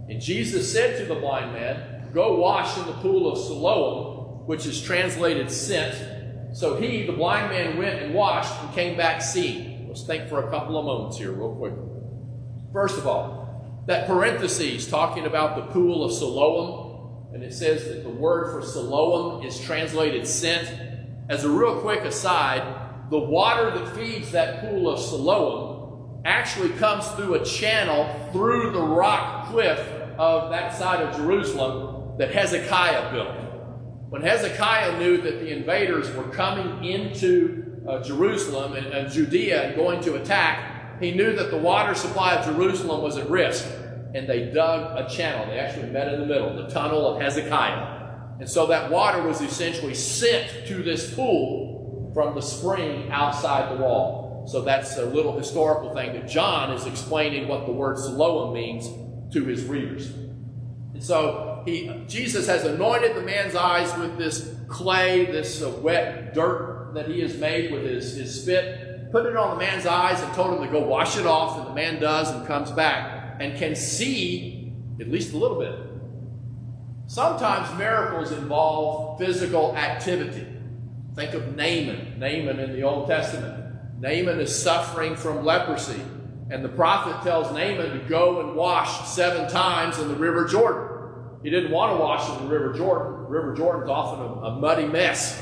And 0.08 0.20
Jesus 0.20 0.72
said 0.72 0.98
to 0.98 1.06
the 1.06 1.20
blind 1.20 1.52
man, 1.52 2.10
Go 2.12 2.38
wash 2.38 2.78
in 2.78 2.86
the 2.86 2.92
pool 2.92 3.30
of 3.30 3.38
Siloam, 3.38 4.46
which 4.46 4.66
is 4.66 4.80
translated 4.80 5.50
sent. 5.50 6.13
So 6.54 6.76
he, 6.76 7.04
the 7.04 7.12
blind 7.12 7.50
man, 7.50 7.76
went 7.76 8.00
and 8.00 8.14
washed 8.14 8.54
and 8.62 8.72
came 8.72 8.96
back 8.96 9.20
seeing. 9.20 9.88
Let's 9.88 10.06
think 10.06 10.28
for 10.28 10.46
a 10.46 10.50
couple 10.50 10.78
of 10.78 10.84
moments 10.84 11.18
here, 11.18 11.32
real 11.32 11.52
quick. 11.56 11.74
First 12.72 12.96
of 12.96 13.08
all, 13.08 13.82
that 13.86 14.06
parentheses 14.06 14.88
talking 14.88 15.26
about 15.26 15.56
the 15.56 15.72
pool 15.72 16.04
of 16.04 16.12
Siloam, 16.12 17.34
and 17.34 17.42
it 17.42 17.52
says 17.52 17.86
that 17.86 18.04
the 18.04 18.08
word 18.08 18.52
for 18.52 18.64
Siloam 18.64 19.44
is 19.44 19.60
translated 19.60 20.28
sent. 20.28 20.68
As 21.28 21.44
a 21.44 21.50
real 21.50 21.80
quick 21.80 22.02
aside, 22.02 22.62
the 23.10 23.18
water 23.18 23.72
that 23.72 23.96
feeds 23.96 24.30
that 24.30 24.60
pool 24.60 24.88
of 24.88 25.00
Siloam 25.00 26.22
actually 26.24 26.70
comes 26.70 27.06
through 27.08 27.34
a 27.34 27.44
channel 27.44 28.30
through 28.32 28.70
the 28.70 28.80
rock 28.80 29.48
cliff 29.48 29.80
of 30.18 30.50
that 30.50 30.72
side 30.72 31.00
of 31.00 31.16
Jerusalem 31.16 32.16
that 32.18 32.32
Hezekiah 32.32 33.12
built. 33.12 33.43
When 34.14 34.22
Hezekiah 34.22 35.00
knew 35.00 35.16
that 35.22 35.40
the 35.40 35.50
invaders 35.50 36.08
were 36.14 36.28
coming 36.28 36.84
into 36.84 37.82
uh, 37.88 38.00
Jerusalem 38.00 38.74
and, 38.74 38.86
and 38.86 39.10
Judea 39.10 39.64
and 39.64 39.74
going 39.74 40.00
to 40.02 40.14
attack, 40.14 41.00
he 41.02 41.10
knew 41.10 41.34
that 41.34 41.50
the 41.50 41.58
water 41.58 41.96
supply 41.96 42.36
of 42.36 42.44
Jerusalem 42.44 43.02
was 43.02 43.16
at 43.16 43.28
risk. 43.28 43.66
And 44.14 44.28
they 44.28 44.52
dug 44.52 44.96
a 44.96 45.10
channel. 45.10 45.46
They 45.46 45.58
actually 45.58 45.90
met 45.90 46.14
in 46.14 46.20
the 46.20 46.26
middle, 46.26 46.54
the 46.54 46.68
tunnel 46.68 47.12
of 47.12 47.20
Hezekiah. 47.20 48.38
And 48.38 48.48
so 48.48 48.68
that 48.68 48.88
water 48.88 49.20
was 49.20 49.40
essentially 49.40 49.94
sent 49.94 50.68
to 50.68 50.84
this 50.84 51.12
pool 51.12 52.12
from 52.14 52.36
the 52.36 52.40
spring 52.40 53.10
outside 53.10 53.76
the 53.76 53.82
wall. 53.82 54.44
So 54.46 54.60
that's 54.60 54.96
a 54.96 55.06
little 55.06 55.36
historical 55.36 55.92
thing 55.92 56.12
that 56.12 56.28
John 56.28 56.70
is 56.70 56.86
explaining 56.86 57.48
what 57.48 57.66
the 57.66 57.72
word 57.72 57.98
Siloam 57.98 58.54
means 58.54 58.88
to 59.34 59.44
his 59.44 59.64
readers. 59.64 60.12
And 60.92 61.02
so 61.02 61.53
he, 61.64 62.04
Jesus 62.06 62.46
has 62.46 62.64
anointed 62.64 63.16
the 63.16 63.22
man's 63.22 63.54
eyes 63.54 63.96
with 63.98 64.16
this 64.18 64.54
clay, 64.68 65.26
this 65.26 65.62
uh, 65.62 65.70
wet 65.70 66.34
dirt 66.34 66.92
that 66.94 67.08
he 67.08 67.20
has 67.20 67.36
made 67.36 67.72
with 67.72 67.84
his, 67.84 68.16
his 68.16 68.42
spit, 68.42 69.10
put 69.10 69.26
it 69.26 69.36
on 69.36 69.50
the 69.50 69.64
man's 69.64 69.86
eyes 69.86 70.20
and 70.20 70.32
told 70.34 70.54
him 70.54 70.66
to 70.66 70.72
go 70.72 70.86
wash 70.86 71.16
it 71.16 71.26
off, 71.26 71.58
and 71.58 71.68
the 71.68 71.74
man 71.74 72.00
does 72.00 72.30
and 72.30 72.46
comes 72.46 72.70
back 72.70 73.36
and 73.40 73.56
can 73.58 73.74
see 73.74 74.72
at 75.00 75.08
least 75.08 75.32
a 75.32 75.36
little 75.36 75.58
bit. 75.58 75.78
Sometimes 77.06 77.76
miracles 77.78 78.32
involve 78.32 79.18
physical 79.18 79.76
activity. 79.76 80.46
Think 81.14 81.34
of 81.34 81.54
Naaman, 81.54 82.18
Naaman 82.18 82.58
in 82.58 82.72
the 82.72 82.82
Old 82.82 83.08
Testament. 83.08 84.00
Naaman 84.00 84.40
is 84.40 84.56
suffering 84.56 85.14
from 85.14 85.44
leprosy. 85.44 86.00
And 86.50 86.64
the 86.64 86.68
prophet 86.68 87.22
tells 87.22 87.52
Naaman 87.52 87.98
to 87.98 88.08
go 88.08 88.40
and 88.40 88.56
wash 88.56 89.08
seven 89.08 89.48
times 89.48 89.98
in 89.98 90.08
the 90.08 90.14
River 90.14 90.46
Jordan. 90.46 90.93
He 91.44 91.50
didn't 91.50 91.70
want 91.70 91.92
to 91.92 91.98
wash 91.98 92.28
in 92.30 92.48
the 92.48 92.50
River 92.50 92.72
Jordan. 92.72 93.26
River 93.28 93.54
Jordan's 93.54 93.90
often 93.90 94.24
a, 94.24 94.46
a 94.46 94.58
muddy 94.58 94.86
mess. 94.86 95.40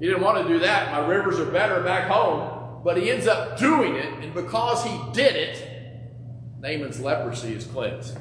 He 0.00 0.06
didn't 0.06 0.22
want 0.22 0.46
to 0.46 0.52
do 0.52 0.58
that. 0.58 0.90
My 0.90 1.06
rivers 1.06 1.38
are 1.38 1.46
better 1.46 1.80
back 1.82 2.10
home. 2.10 2.82
But 2.82 2.96
he 2.96 3.10
ends 3.10 3.28
up 3.28 3.58
doing 3.58 3.94
it, 3.94 4.12
and 4.24 4.34
because 4.34 4.82
he 4.84 4.98
did 5.12 5.36
it, 5.36 5.66
Naaman's 6.58 6.98
leprosy 6.98 7.52
is 7.52 7.64
cleansed. 7.64 8.18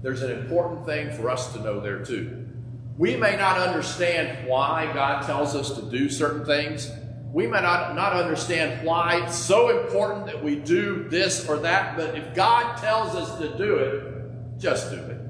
There's 0.00 0.22
an 0.22 0.30
important 0.30 0.86
thing 0.86 1.12
for 1.12 1.28
us 1.28 1.52
to 1.52 1.60
know 1.60 1.80
there, 1.80 2.04
too. 2.04 2.48
We 2.96 3.16
may 3.16 3.36
not 3.36 3.58
understand 3.58 4.48
why 4.48 4.90
God 4.94 5.26
tells 5.26 5.54
us 5.54 5.74
to 5.74 5.82
do 5.90 6.08
certain 6.08 6.46
things, 6.46 6.90
we 7.32 7.46
may 7.46 7.60
not, 7.62 7.94
not 7.96 8.12
understand 8.12 8.86
why 8.86 9.24
it's 9.24 9.36
so 9.36 9.80
important 9.82 10.26
that 10.26 10.42
we 10.42 10.56
do 10.56 11.08
this 11.08 11.48
or 11.48 11.58
that, 11.58 11.96
but 11.96 12.14
if 12.14 12.34
God 12.34 12.76
tells 12.76 13.14
us 13.14 13.38
to 13.38 13.56
do 13.56 13.76
it, 13.76 14.58
just 14.58 14.90
do 14.90 14.98
it. 14.98 15.21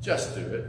Just 0.00 0.34
do 0.34 0.40
it. 0.40 0.64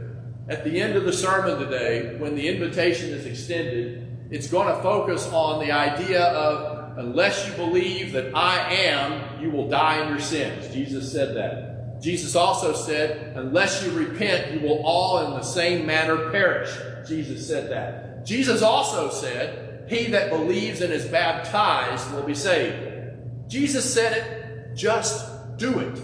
At 0.48 0.64
the 0.64 0.80
end 0.80 0.96
of 0.96 1.04
the 1.04 1.12
sermon 1.12 1.58
today, 1.58 2.16
when 2.18 2.34
the 2.34 2.48
invitation 2.48 3.10
is 3.10 3.26
extended, 3.26 4.28
it's 4.30 4.48
going 4.48 4.68
to 4.74 4.82
focus 4.82 5.26
on 5.32 5.64
the 5.64 5.72
idea 5.72 6.24
of 6.24 6.98
unless 6.98 7.46
you 7.46 7.54
believe 7.54 8.12
that 8.12 8.34
I 8.34 8.58
am, 8.74 9.42
you 9.42 9.50
will 9.50 9.68
die 9.68 10.02
in 10.02 10.08
your 10.08 10.20
sins. 10.20 10.72
Jesus 10.74 11.10
said 11.10 11.36
that. 11.36 12.02
Jesus 12.02 12.34
also 12.34 12.74
said, 12.74 13.36
unless 13.36 13.84
you 13.84 13.92
repent, 13.92 14.52
you 14.52 14.68
will 14.68 14.82
all 14.84 15.26
in 15.26 15.30
the 15.32 15.42
same 15.42 15.86
manner 15.86 16.30
perish. 16.30 16.70
Jesus 17.08 17.46
said 17.46 17.70
that. 17.70 18.26
Jesus 18.26 18.62
also 18.62 19.10
said, 19.10 19.88
he 19.88 20.06
that 20.10 20.30
believes 20.30 20.80
and 20.80 20.92
is 20.92 21.06
baptized 21.06 22.12
will 22.12 22.22
be 22.24 22.34
saved. 22.34 23.48
Jesus 23.48 23.92
said 23.92 24.12
it, 24.12 24.76
just 24.76 25.56
do 25.56 25.78
it. 25.78 26.02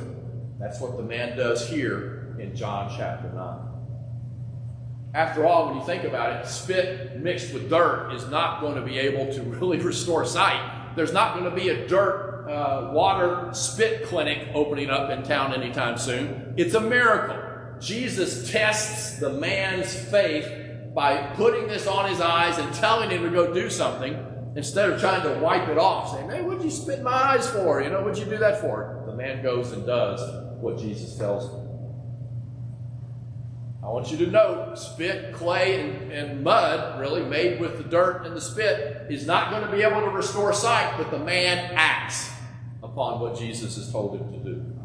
That's 0.59 0.81
what 0.81 0.97
the 0.97 1.03
man 1.03 1.37
does 1.37 1.69
here 1.69 2.18
in 2.41 2.55
John 2.55 2.93
chapter 2.97 3.31
9. 3.33 3.59
After 5.15 5.47
all, 5.47 5.67
when 5.67 5.77
you 5.77 5.85
think 5.85 6.05
about 6.05 6.41
it, 6.41 6.49
spit 6.49 7.19
mixed 7.19 7.53
with 7.53 7.71
dirt 7.71 8.13
is 8.13 8.29
not 8.29 8.61
going 8.61 8.75
to 8.77 8.83
be 8.83 8.99
able 8.99 9.33
to 9.33 9.43
really 9.59 9.79
restore 9.79 10.25
sight. 10.25 10.95
There's 10.97 11.13
not 11.13 11.39
going 11.39 11.49
to 11.49 11.57
be 11.57 11.71
a 11.71 11.87
dirt 11.87 12.49
uh, 12.49 12.91
water 12.93 13.51
spit 13.53 14.05
clinic 14.05 14.49
opening 14.55 14.91
up 14.91 15.11
in 15.11 15.23
town 15.23 15.55
anytime 15.55 15.99
soon. 15.99 16.55
It's 16.57 16.75
a 16.75 16.81
miracle. 16.81 17.37
Jesus 17.81 18.51
tests 18.51 19.19
the 19.19 19.31
man's 19.31 19.95
faith 19.95 20.95
by 20.95 21.19
putting 21.35 21.69
this 21.69 21.87
on 21.87 22.09
his 22.09 22.21
eyes 22.21 22.59
and 22.59 22.75
telling 22.75 23.11
him 23.11 23.23
to 23.23 23.31
go 23.31 23.53
do 23.53 23.71
something 23.71 24.17
instead 24.57 24.91
of 24.91 25.01
trying 25.01 25.23
to 25.23 25.39
wipe 25.41 25.69
it 25.69 25.79
off, 25.79 26.11
saying, 26.11 26.29
Hey, 26.31 26.43
what'd 26.43 26.65
you 26.65 26.71
spit 26.71 27.03
my 27.03 27.13
eyes 27.13 27.49
for? 27.49 27.83
You 27.83 27.91
know, 27.91 28.03
what'd 28.03 28.19
you 28.19 28.25
do 28.25 28.39
that 28.39 28.61
for? 28.61 29.05
The 29.07 29.15
man 29.15 29.43
goes 29.43 29.73
and 29.73 29.87
does 29.87 30.21
what 30.61 30.79
Jesus 30.79 31.17
tells 31.17 31.51
him. 31.51 31.68
I 33.89 33.91
want 33.91 34.11
you 34.11 34.19
to 34.19 34.27
note 34.27 34.79
spit, 34.79 35.33
clay, 35.33 35.81
and, 35.81 36.13
and, 36.13 36.45
mud, 36.45 37.01
really 37.01 37.25
made 37.25 37.59
with 37.59 37.79
the 37.79 37.85
dirt 37.85 38.27
and 38.27 38.37
the 38.37 38.41
spit, 38.41 39.07
is 39.09 39.27
not 39.27 39.51
going 39.51 39.63
to 39.63 39.75
be 39.75 39.83
able 39.83 40.03
to 40.03 40.11
restore 40.11 40.53
sight, 40.53 40.99
but 40.99 41.11
the 41.11 41.19
man 41.19 41.73
acts 41.75 42.31
upon 42.83 43.19
what 43.19 43.39
Jesus 43.39 43.77
has 43.77 43.91
told 43.91 44.21
him 44.21 44.31
to 44.31 44.39
do. 44.41 44.77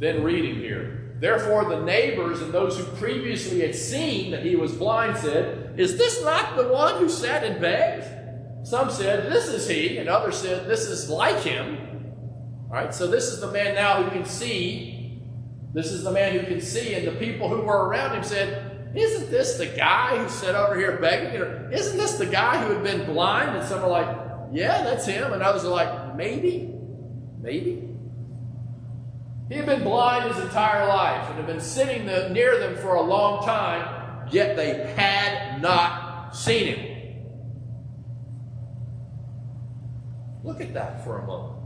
Then 0.00 0.24
reading 0.24 0.56
here. 0.56 1.14
Therefore, 1.20 1.66
the 1.66 1.80
neighbors 1.80 2.42
and 2.42 2.52
those 2.52 2.76
who 2.76 2.82
previously 2.96 3.60
had 3.60 3.76
seen 3.76 4.32
that 4.32 4.44
he 4.44 4.56
was 4.56 4.72
blind 4.72 5.16
said, 5.16 5.78
Is 5.78 5.96
this 5.96 6.24
not 6.24 6.56
the 6.56 6.66
one 6.66 6.98
who 6.98 7.08
sat 7.08 7.44
and 7.44 7.60
begged? 7.60 8.66
Some 8.66 8.90
said, 8.90 9.30
This 9.32 9.46
is 9.46 9.68
he, 9.68 9.98
and 9.98 10.08
others 10.08 10.38
said, 10.38 10.66
This 10.66 10.88
is 10.88 11.08
like 11.08 11.44
him. 11.44 11.78
All 12.68 12.74
right, 12.74 12.92
so 12.92 13.06
this 13.06 13.28
is 13.28 13.40
the 13.40 13.52
man 13.52 13.76
now 13.76 14.02
who 14.02 14.10
can 14.10 14.24
see. 14.24 14.93
This 15.74 15.90
is 15.90 16.04
the 16.04 16.12
man 16.12 16.38
who 16.38 16.46
can 16.46 16.60
see, 16.60 16.94
and 16.94 17.06
the 17.06 17.18
people 17.18 17.48
who 17.48 17.62
were 17.62 17.88
around 17.88 18.16
him 18.16 18.22
said, 18.22 18.94
Isn't 18.94 19.28
this 19.28 19.58
the 19.58 19.66
guy 19.66 20.16
who 20.16 20.28
sat 20.28 20.54
over 20.54 20.78
here 20.78 20.96
begging? 20.98 21.36
Or 21.40 21.68
isn't 21.72 21.96
this 21.98 22.12
the 22.14 22.26
guy 22.26 22.64
who 22.64 22.72
had 22.72 22.84
been 22.84 23.04
blind? 23.06 23.56
And 23.56 23.68
some 23.68 23.82
are 23.82 23.88
like, 23.88 24.06
Yeah, 24.52 24.84
that's 24.84 25.04
him. 25.04 25.32
And 25.32 25.42
others 25.42 25.64
are 25.64 25.70
like, 25.70 26.16
Maybe, 26.16 26.72
maybe. 27.42 27.88
He 29.48 29.56
had 29.56 29.66
been 29.66 29.82
blind 29.82 30.32
his 30.32 30.42
entire 30.42 30.86
life 30.86 31.28
and 31.28 31.38
had 31.38 31.46
been 31.46 31.60
sitting 31.60 32.06
the, 32.06 32.28
near 32.30 32.58
them 32.58 32.76
for 32.76 32.94
a 32.94 33.02
long 33.02 33.44
time, 33.44 34.28
yet 34.30 34.56
they 34.56 34.94
had 34.94 35.60
not 35.60 36.34
seen 36.34 36.68
him. 36.68 36.94
Look 40.44 40.60
at 40.60 40.72
that 40.74 41.04
for 41.04 41.18
a 41.18 41.26
moment. 41.26 41.58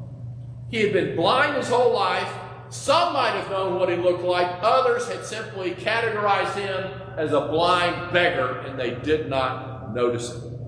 He 0.70 0.80
had 0.80 0.92
been 0.92 1.14
blind 1.14 1.56
his 1.56 1.68
whole 1.68 1.92
life. 1.92 2.32
Some 2.70 3.12
might 3.14 3.30
have 3.30 3.50
known 3.50 3.78
what 3.78 3.88
he 3.88 3.96
looked 3.96 4.24
like, 4.24 4.48
others 4.62 5.08
had 5.08 5.24
simply 5.24 5.72
categorized 5.72 6.54
him 6.54 7.00
as 7.16 7.32
a 7.32 7.40
blind 7.40 8.12
beggar, 8.12 8.58
and 8.60 8.78
they 8.78 8.90
did 8.96 9.28
not 9.28 9.94
notice 9.94 10.34
him. 10.34 10.58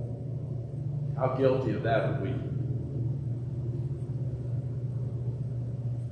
How 1.18 1.34
guilty 1.36 1.72
of 1.72 1.82
that 1.82 2.04
are 2.04 2.20
we 2.22 2.34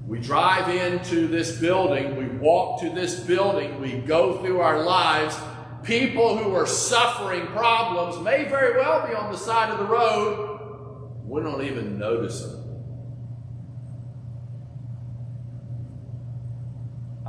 We 0.09 0.18
drive 0.18 0.75
into 0.75 1.28
this 1.28 1.61
building, 1.61 2.16
we 2.16 2.25
walk 2.38 2.80
to 2.80 2.88
this 2.88 3.21
building, 3.21 3.78
we 3.78 3.99
go 3.99 4.38
through 4.38 4.61
our 4.61 4.83
lives. 4.83 5.37
People 5.83 6.38
who 6.38 6.54
are 6.54 6.66
suffering 6.66 7.47
problems 7.49 8.18
may 8.25 8.49
very 8.49 8.78
well 8.78 9.07
be 9.07 9.14
on 9.14 9.30
the 9.30 9.37
side 9.37 9.68
of 9.68 9.78
the 9.78 9.85
road. 9.85 11.21
We 11.26 11.42
don't 11.42 11.62
even 11.62 11.99
notice 11.99 12.40
them. 12.40 12.58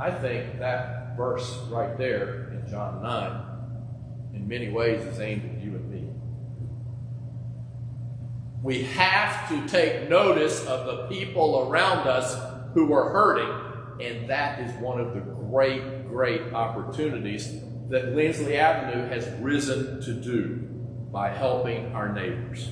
I 0.00 0.10
think 0.10 0.58
that 0.60 1.14
verse 1.14 1.58
right 1.68 1.98
there 1.98 2.48
in 2.52 2.70
John 2.70 3.02
9, 3.02 4.34
in 4.34 4.48
many 4.48 4.70
ways, 4.70 5.02
is 5.02 5.20
aimed 5.20 5.44
at 5.44 5.62
you 5.62 5.72
and 5.72 5.90
me. 5.90 6.08
We 8.62 8.84
have 8.84 9.46
to 9.50 9.68
take 9.68 10.08
notice 10.08 10.64
of 10.64 10.86
the 10.86 11.14
people 11.14 11.68
around 11.68 12.08
us 12.08 12.34
who 12.72 12.94
are 12.94 13.10
hurting. 13.10 14.06
And 14.06 14.30
that 14.30 14.60
is 14.60 14.72
one 14.80 14.98
of 14.98 15.12
the 15.12 15.20
great, 15.20 16.08
great 16.08 16.54
opportunities 16.54 17.60
that 17.90 18.14
Lindsley 18.14 18.56
Avenue 18.56 19.06
has 19.06 19.28
risen 19.40 20.00
to 20.00 20.14
do 20.14 20.66
by 21.12 21.28
helping 21.28 21.94
our 21.94 22.10
neighbors. 22.10 22.70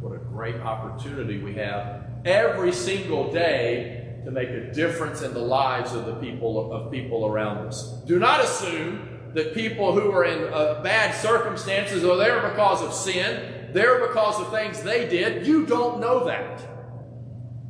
What 0.00 0.14
a 0.14 0.18
great 0.18 0.56
opportunity 0.56 1.42
we 1.42 1.54
have 1.56 2.04
every 2.24 2.72
single 2.72 3.30
day 3.30 4.01
to 4.24 4.30
make 4.30 4.48
a 4.50 4.72
difference 4.72 5.22
in 5.22 5.34
the 5.34 5.40
lives 5.40 5.92
of 5.92 6.06
the 6.06 6.14
people 6.14 6.72
of 6.72 6.92
people 6.92 7.26
around 7.26 7.66
us. 7.66 8.00
Do 8.06 8.18
not 8.18 8.40
assume 8.40 9.30
that 9.34 9.54
people 9.54 9.92
who 9.92 10.12
are 10.12 10.24
in 10.24 10.52
uh, 10.52 10.82
bad 10.82 11.14
circumstances 11.14 12.04
are 12.04 12.16
there 12.16 12.48
because 12.50 12.82
of 12.82 12.92
sin, 12.92 13.70
they're 13.72 14.06
because 14.06 14.40
of 14.40 14.50
things 14.50 14.82
they 14.82 15.08
did. 15.08 15.46
You 15.46 15.66
don't 15.66 16.00
know 16.00 16.24
that. 16.26 16.60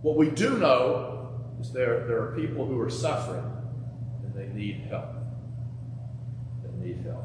What 0.03 0.17
we 0.17 0.31
do 0.31 0.59
know 0.59 1.41
is 1.61 1.73
there, 1.73 2.07
there 2.07 2.21
are 2.23 2.37
people 2.37 2.67
who 2.67 2.81
are 2.81 2.91
suffering 2.91 3.45
and 4.25 4.35
they 4.35 4.49
need 4.49 4.87
help. 4.91 5.15
They 6.65 6.87
need 6.87 7.05
help. 7.07 7.25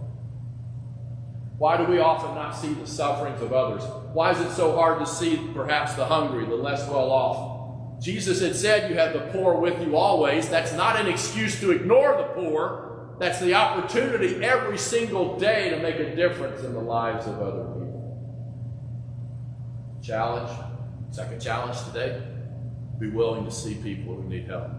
Why 1.57 1.75
do 1.77 1.85
we 1.85 1.97
often 1.97 2.35
not 2.35 2.51
see 2.51 2.73
the 2.73 2.85
sufferings 2.85 3.41
of 3.41 3.51
others? 3.51 3.83
Why 4.13 4.31
is 4.31 4.39
it 4.39 4.51
so 4.51 4.75
hard 4.75 4.99
to 4.99 5.07
see 5.07 5.37
perhaps 5.55 5.95
the 5.95 6.05
hungry, 6.05 6.45
the 6.45 6.55
less 6.55 6.87
well 6.87 7.11
off? 7.11 7.56
Jesus 8.01 8.41
had 8.41 8.55
said, 8.55 8.89
You 8.89 8.97
have 8.97 9.13
the 9.13 9.31
poor 9.31 9.55
with 9.59 9.81
you 9.81 9.95
always. 9.95 10.49
That's 10.49 10.73
not 10.73 10.99
an 10.99 11.07
excuse 11.07 11.59
to 11.61 11.71
ignore 11.71 12.17
the 12.17 12.41
poor. 12.41 13.15
That's 13.19 13.39
the 13.39 13.55
opportunity 13.55 14.43
every 14.43 14.77
single 14.77 15.39
day 15.39 15.69
to 15.71 15.79
make 15.79 15.95
a 15.95 16.15
difference 16.15 16.63
in 16.63 16.73
the 16.73 16.81
lives 16.81 17.25
of 17.25 17.41
other 17.41 17.63
people. 17.63 17.87
Challenge, 20.03 20.51
second 21.11 21.41
challenge 21.41 21.83
today 21.85 22.21
be 22.99 23.09
willing 23.09 23.45
to 23.45 23.51
see 23.51 23.75
people 23.75 24.15
who 24.15 24.23
need 24.23 24.47
help. 24.47 24.69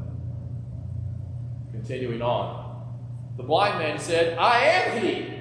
Continuing 1.73 2.23
on, 2.23 2.69
the 3.37 3.43
blind 3.43 3.79
man 3.79 3.99
said, 3.99 4.39
I 4.39 4.61
am 4.65 5.03
he. 5.03 5.35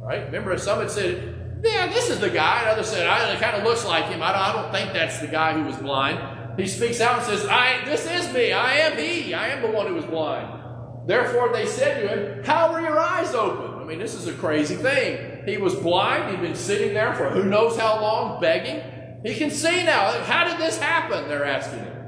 Right? 0.00 0.24
Remember, 0.24 0.56
some 0.58 0.80
had 0.80 0.90
said, 0.90 1.60
Yeah, 1.64 1.88
this 1.88 2.10
is 2.10 2.20
the 2.20 2.30
guy. 2.30 2.60
And 2.60 2.70
others 2.70 2.88
said, 2.88 3.02
It 3.34 3.40
kind 3.40 3.56
of 3.56 3.64
looks 3.64 3.84
like 3.84 4.06
him. 4.06 4.22
I 4.22 4.32
don't, 4.32 4.40
I 4.40 4.62
don't 4.62 4.72
think 4.72 4.92
that's 4.92 5.18
the 5.18 5.26
guy 5.26 5.52
who 5.52 5.64
was 5.64 5.76
blind. 5.76 6.37
He 6.58 6.66
speaks 6.66 7.00
out 7.00 7.18
and 7.18 7.26
says, 7.26 7.46
I, 7.46 7.84
This 7.84 8.04
is 8.04 8.34
me. 8.34 8.52
I 8.52 8.74
am 8.78 8.98
he. 8.98 9.32
I 9.32 9.48
am 9.48 9.62
the 9.62 9.68
one 9.68 9.86
who 9.86 9.94
was 9.94 10.04
blind. 10.04 10.58
Therefore, 11.06 11.52
they 11.52 11.64
said 11.64 12.02
to 12.02 12.08
him, 12.08 12.44
How 12.44 12.72
were 12.72 12.80
your 12.80 12.98
eyes 12.98 13.32
open? 13.32 13.80
I 13.80 13.84
mean, 13.84 14.00
this 14.00 14.14
is 14.14 14.26
a 14.26 14.32
crazy 14.34 14.74
thing. 14.74 15.46
He 15.46 15.56
was 15.56 15.74
blind. 15.76 16.30
He'd 16.30 16.42
been 16.42 16.56
sitting 16.56 16.92
there 16.92 17.14
for 17.14 17.30
who 17.30 17.44
knows 17.44 17.78
how 17.78 18.00
long, 18.02 18.40
begging. 18.40 18.82
He 19.24 19.34
can 19.36 19.50
see 19.50 19.84
now. 19.84 20.10
How 20.24 20.48
did 20.48 20.58
this 20.58 20.78
happen? 20.78 21.28
They're 21.28 21.44
asking 21.44 21.78
him. 21.78 21.98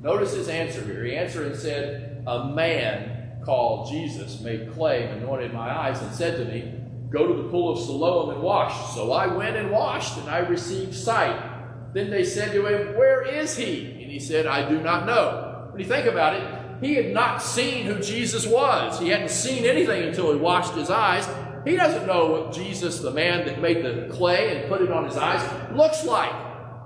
Notice 0.00 0.32
his 0.32 0.48
answer 0.48 0.82
here. 0.84 1.04
He 1.04 1.14
answered 1.14 1.46
and 1.46 1.56
said, 1.56 2.24
A 2.26 2.48
man 2.48 3.42
called 3.44 3.90
Jesus 3.90 4.40
made 4.40 4.72
clay 4.72 5.04
and 5.04 5.22
anointed 5.22 5.52
my 5.52 5.70
eyes 5.70 6.00
and 6.00 6.14
said 6.14 6.38
to 6.38 6.44
me, 6.46 6.74
Go 7.10 7.26
to 7.26 7.42
the 7.42 7.48
pool 7.48 7.72
of 7.72 7.78
Siloam 7.78 8.30
and 8.30 8.42
wash. 8.42 8.94
So 8.94 9.12
I 9.12 9.26
went 9.26 9.56
and 9.56 9.70
washed, 9.70 10.18
and 10.18 10.28
I 10.28 10.38
received 10.38 10.94
sight. 10.94 11.47
Then 11.92 12.10
they 12.10 12.24
said 12.24 12.52
to 12.52 12.66
him, 12.66 12.96
Where 12.96 13.22
is 13.22 13.56
he? 13.56 13.92
And 14.02 14.10
he 14.10 14.18
said, 14.18 14.46
I 14.46 14.68
do 14.68 14.80
not 14.80 15.06
know. 15.06 15.68
When 15.70 15.80
you 15.80 15.86
think 15.86 16.06
about 16.06 16.34
it, 16.34 16.84
he 16.84 16.94
had 16.94 17.12
not 17.12 17.42
seen 17.42 17.86
who 17.86 17.98
Jesus 17.98 18.46
was. 18.46 19.00
He 19.00 19.08
hadn't 19.08 19.30
seen 19.30 19.64
anything 19.64 20.04
until 20.04 20.32
he 20.32 20.38
washed 20.38 20.74
his 20.74 20.90
eyes. 20.90 21.28
He 21.64 21.76
doesn't 21.76 22.06
know 22.06 22.26
what 22.26 22.52
Jesus, 22.52 23.00
the 23.00 23.10
man 23.10 23.46
that 23.46 23.60
made 23.60 23.84
the 23.84 24.08
clay 24.12 24.56
and 24.56 24.68
put 24.68 24.80
it 24.80 24.92
on 24.92 25.04
his 25.04 25.16
eyes, 25.16 25.42
looks 25.74 26.04
like. 26.04 26.32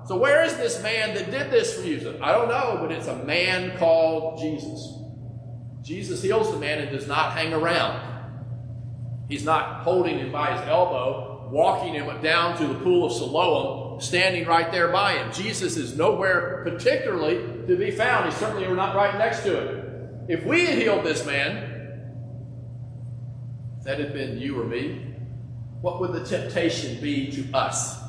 So 0.06 0.16
where 0.16 0.44
is 0.44 0.56
this 0.56 0.82
man 0.82 1.14
that 1.14 1.30
did 1.30 1.50
this 1.50 1.78
for 1.78 1.86
you? 1.86 2.18
I 2.20 2.32
don't 2.32 2.48
know, 2.48 2.78
but 2.80 2.90
it's 2.90 3.06
a 3.06 3.16
man 3.24 3.76
called 3.78 4.40
Jesus. 4.40 4.98
Jesus 5.82 6.22
heals 6.22 6.50
the 6.50 6.58
man 6.58 6.78
and 6.78 6.90
does 6.90 7.06
not 7.06 7.32
hang 7.32 7.52
around. 7.52 8.10
He's 9.28 9.44
not 9.44 9.82
holding 9.82 10.18
him 10.18 10.32
by 10.32 10.56
his 10.56 10.68
elbow, 10.68 11.48
walking 11.52 11.94
him 11.94 12.08
down 12.22 12.56
to 12.58 12.66
the 12.66 12.74
pool 12.74 13.06
of 13.06 13.12
Siloam, 13.12 13.81
standing 14.02 14.46
right 14.46 14.70
there 14.72 14.88
by 14.88 15.14
him. 15.14 15.32
Jesus 15.32 15.76
is 15.76 15.96
nowhere 15.96 16.62
particularly 16.64 17.66
to 17.66 17.76
be 17.76 17.90
found. 17.90 18.26
He's 18.26 18.38
certainly 18.38 18.66
not 18.74 18.96
right 18.96 19.16
next 19.16 19.42
to 19.44 19.60
him. 19.60 20.26
If 20.28 20.44
we 20.44 20.66
had 20.66 20.78
healed 20.78 21.04
this 21.04 21.24
man, 21.24 21.70
if 23.78 23.84
that 23.84 23.98
had 23.98 24.12
been 24.12 24.38
you 24.38 24.60
or 24.60 24.64
me, 24.64 25.14
what 25.80 26.00
would 26.00 26.12
the 26.12 26.24
temptation 26.24 27.00
be 27.00 27.30
to 27.32 27.56
us? 27.56 28.00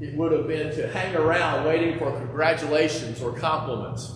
It 0.00 0.14
would 0.16 0.32
have 0.32 0.46
been 0.46 0.74
to 0.76 0.88
hang 0.88 1.14
around 1.16 1.66
waiting 1.66 1.98
for 1.98 2.12
congratulations 2.12 3.20
or 3.20 3.32
compliments. 3.32 4.12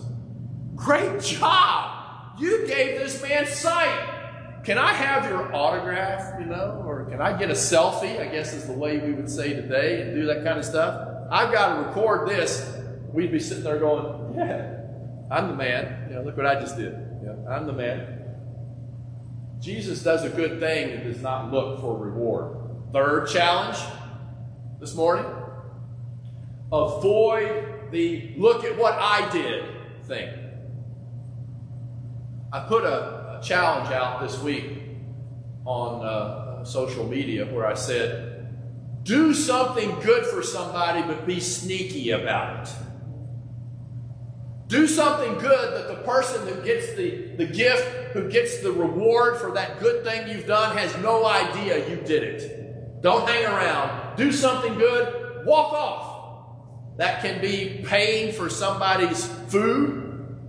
Great 0.75 1.21
job! 1.21 2.39
You 2.39 2.65
gave 2.67 2.99
this 2.99 3.21
man 3.21 3.45
sight. 3.45 4.12
Can 4.63 4.77
I 4.77 4.93
have 4.93 5.29
your 5.29 5.53
autograph, 5.53 6.39
you 6.39 6.45
know, 6.45 6.83
or 6.85 7.05
can 7.05 7.21
I 7.21 7.37
get 7.37 7.49
a 7.49 7.53
selfie? 7.53 8.19
I 8.19 8.27
guess 8.27 8.53
is 8.53 8.65
the 8.65 8.73
way 8.73 8.97
we 8.97 9.13
would 9.13 9.29
say 9.29 9.53
today 9.53 10.01
and 10.01 10.15
do 10.15 10.25
that 10.27 10.43
kind 10.43 10.57
of 10.57 10.65
stuff. 10.65 11.27
I've 11.29 11.51
got 11.51 11.75
to 11.75 11.87
record 11.87 12.29
this. 12.29 12.77
We'd 13.11 13.31
be 13.31 13.39
sitting 13.39 13.63
there 13.63 13.79
going, 13.79 14.35
Yeah, 14.37 14.79
I'm 15.29 15.49
the 15.49 15.55
man. 15.55 16.07
You 16.09 16.15
know, 16.15 16.23
look 16.23 16.37
what 16.37 16.45
I 16.45 16.59
just 16.59 16.77
did. 16.77 16.93
Yeah, 17.23 17.35
I'm 17.49 17.67
the 17.67 17.73
man. 17.73 18.19
Jesus 19.59 20.01
does 20.03 20.23
a 20.23 20.29
good 20.29 20.59
thing 20.59 20.91
and 20.91 21.03
does 21.03 21.21
not 21.21 21.51
look 21.51 21.81
for 21.81 21.97
reward. 21.97 22.57
Third 22.93 23.27
challenge 23.27 23.77
this 24.79 24.95
morning 24.95 25.25
avoid 26.73 27.91
the 27.91 28.33
look 28.37 28.63
at 28.63 28.77
what 28.77 28.95
I 28.95 29.29
did 29.31 29.65
thing. 30.05 30.33
I 32.51 32.61
put 32.61 32.83
a, 32.83 32.87
a 32.87 33.22
challenge 33.43 33.91
out 33.91 34.21
this 34.21 34.39
week 34.39 34.65
on 35.65 36.05
uh, 36.05 36.63
social 36.63 37.07
media 37.07 37.45
where 37.45 37.65
I 37.65 37.73
said, 37.73 38.29
do 39.03 39.33
something 39.33 39.99
good 39.99 40.25
for 40.25 40.41
somebody, 40.41 41.01
but 41.01 41.25
be 41.25 41.39
sneaky 41.39 42.11
about 42.11 42.67
it. 42.67 42.73
Do 44.67 44.87
something 44.87 45.37
good 45.37 45.73
that 45.73 45.87
the 45.87 46.03
person 46.03 46.45
that 46.45 46.63
gets 46.63 46.93
the, 46.93 47.35
the 47.35 47.45
gift, 47.45 48.13
who 48.13 48.29
gets 48.29 48.59
the 48.59 48.71
reward 48.71 49.37
for 49.37 49.51
that 49.51 49.79
good 49.79 50.03
thing 50.03 50.29
you've 50.29 50.47
done, 50.47 50.75
has 50.77 50.95
no 50.97 51.25
idea 51.25 51.87
you 51.89 51.97
did 51.97 52.23
it. 52.23 53.01
Don't 53.01 53.27
hang 53.27 53.45
around. 53.45 54.15
Do 54.15 54.31
something 54.31 54.75
good, 54.75 55.45
walk 55.45 55.73
off. 55.73 56.97
That 56.97 57.21
can 57.21 57.41
be 57.41 57.83
paying 57.85 58.31
for 58.33 58.49
somebody's 58.49 59.25
food 59.47 60.02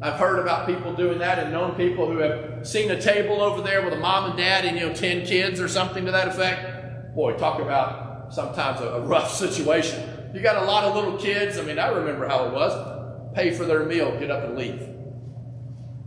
I've 0.04 0.20
heard 0.20 0.38
about 0.38 0.66
people 0.66 0.92
doing 0.92 1.18
that 1.20 1.38
and 1.38 1.50
known 1.50 1.76
people 1.76 2.06
who 2.06 2.18
have 2.18 2.68
seen 2.68 2.90
a 2.90 3.00
table 3.00 3.40
over 3.40 3.62
there 3.62 3.82
with 3.82 3.94
a 3.94 3.98
mom 3.98 4.28
and 4.28 4.36
dad 4.36 4.66
and, 4.66 4.78
you 4.78 4.86
know, 4.86 4.94
10 4.94 5.24
kids 5.24 5.62
or 5.62 5.66
something 5.66 6.04
to 6.04 6.12
that 6.12 6.28
effect. 6.28 7.14
Boy, 7.14 7.32
talk 7.38 7.58
about 7.58 8.30
sometimes 8.30 8.82
a, 8.82 8.84
a 8.84 9.00
rough 9.00 9.32
situation. 9.34 10.30
You 10.34 10.42
got 10.42 10.62
a 10.62 10.66
lot 10.66 10.84
of 10.84 10.94
little 10.94 11.16
kids. 11.16 11.56
I 11.56 11.62
mean, 11.62 11.78
I 11.78 11.88
remember 11.88 12.28
how 12.28 12.44
it 12.44 12.52
was. 12.52 13.34
Pay 13.34 13.52
for 13.52 13.64
their 13.64 13.86
meal, 13.86 14.14
get 14.18 14.30
up 14.30 14.44
and 14.44 14.58
leave. 14.58 14.86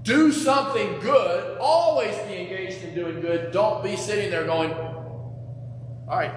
Do 0.04 0.32
something 0.32 1.00
good. 1.00 1.58
Always 1.58 2.16
be 2.28 2.36
engaged 2.36 2.84
in 2.84 2.94
doing 2.94 3.20
good. 3.20 3.52
Don't 3.52 3.84
be 3.84 3.96
sitting 3.98 4.30
there 4.30 4.46
going, 4.46 4.74
all 4.74 6.06
right, 6.08 6.36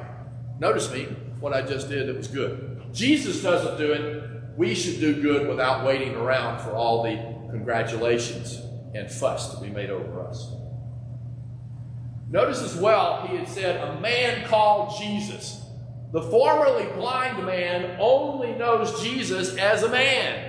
notice 0.58 0.90
me, 0.90 1.04
what 1.40 1.52
I 1.52 1.60
just 1.60 1.90
did, 1.90 2.08
it 2.08 2.16
was 2.16 2.26
good. 2.26 2.84
Jesus 2.94 3.42
doesn't 3.42 3.76
do 3.76 3.92
it. 3.92 4.56
We 4.56 4.74
should 4.74 4.98
do 4.98 5.20
good 5.20 5.46
without 5.46 5.84
waiting 5.84 6.14
around 6.14 6.60
for 6.60 6.70
all 6.70 7.02
the 7.02 7.29
congratulations 7.50 8.60
and 8.94 9.10
fuss 9.10 9.54
to 9.54 9.60
be 9.60 9.70
made 9.70 9.90
over 9.90 10.26
us. 10.26 10.52
Notice 12.30 12.62
as 12.62 12.76
well, 12.76 13.26
he 13.26 13.36
had 13.36 13.48
said, 13.48 13.76
a 13.76 14.00
man 14.00 14.46
called 14.46 14.96
Jesus. 15.00 15.64
The 16.12 16.22
formerly 16.22 16.86
blind 16.94 17.44
man 17.44 17.96
only 18.00 18.52
knows 18.52 19.02
Jesus 19.02 19.56
as 19.56 19.82
a 19.82 19.88
man. 19.88 20.46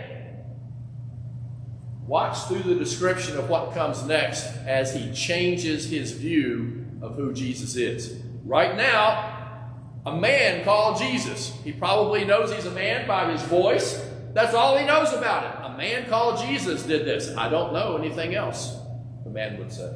Watch 2.06 2.48
through 2.48 2.64
the 2.64 2.76
description 2.76 3.38
of 3.38 3.50
what 3.50 3.74
comes 3.74 4.04
next 4.04 4.46
as 4.66 4.94
he 4.94 5.12
changes 5.14 5.90
his 5.90 6.12
view 6.12 6.86
of 7.02 7.16
who 7.16 7.34
Jesus 7.34 7.76
is. 7.76 8.22
Right 8.44 8.76
now, 8.76 9.70
a 10.06 10.16
man 10.16 10.64
called 10.64 10.98
Jesus. 10.98 11.54
He 11.64 11.72
probably 11.72 12.26
knows 12.26 12.52
he's 12.52 12.66
a 12.66 12.72
man 12.72 13.08
by 13.08 13.32
his 13.32 13.42
voice. 13.44 14.04
That's 14.34 14.54
all 14.54 14.78
he 14.78 14.86
knows 14.86 15.14
about 15.14 15.61
it 15.74 15.78
man 15.78 16.10
called 16.10 16.46
Jesus 16.46 16.84
did 16.84 17.06
this. 17.06 17.36
I 17.36 17.50
don't 17.50 17.74
know 17.74 17.98
anything 17.98 18.36
else, 18.36 18.78
the 19.24 19.30
man 19.30 19.58
would 19.58 19.72
say. 19.72 19.92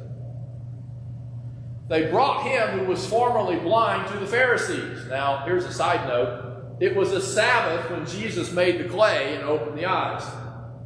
They 1.88 2.10
brought 2.10 2.44
him, 2.44 2.80
who 2.80 2.86
was 2.86 3.06
formerly 3.06 3.58
blind, 3.58 4.10
to 4.12 4.18
the 4.18 4.26
Pharisees. 4.26 5.06
Now, 5.06 5.44
here's 5.44 5.64
a 5.64 5.72
side 5.72 6.08
note. 6.08 6.76
It 6.80 6.96
was 6.96 7.12
a 7.12 7.20
Sabbath 7.20 7.90
when 7.90 8.06
Jesus 8.06 8.52
made 8.52 8.78
the 8.78 8.88
clay 8.88 9.34
and 9.34 9.44
opened 9.44 9.78
the 9.78 9.86
eyes. 9.86 10.24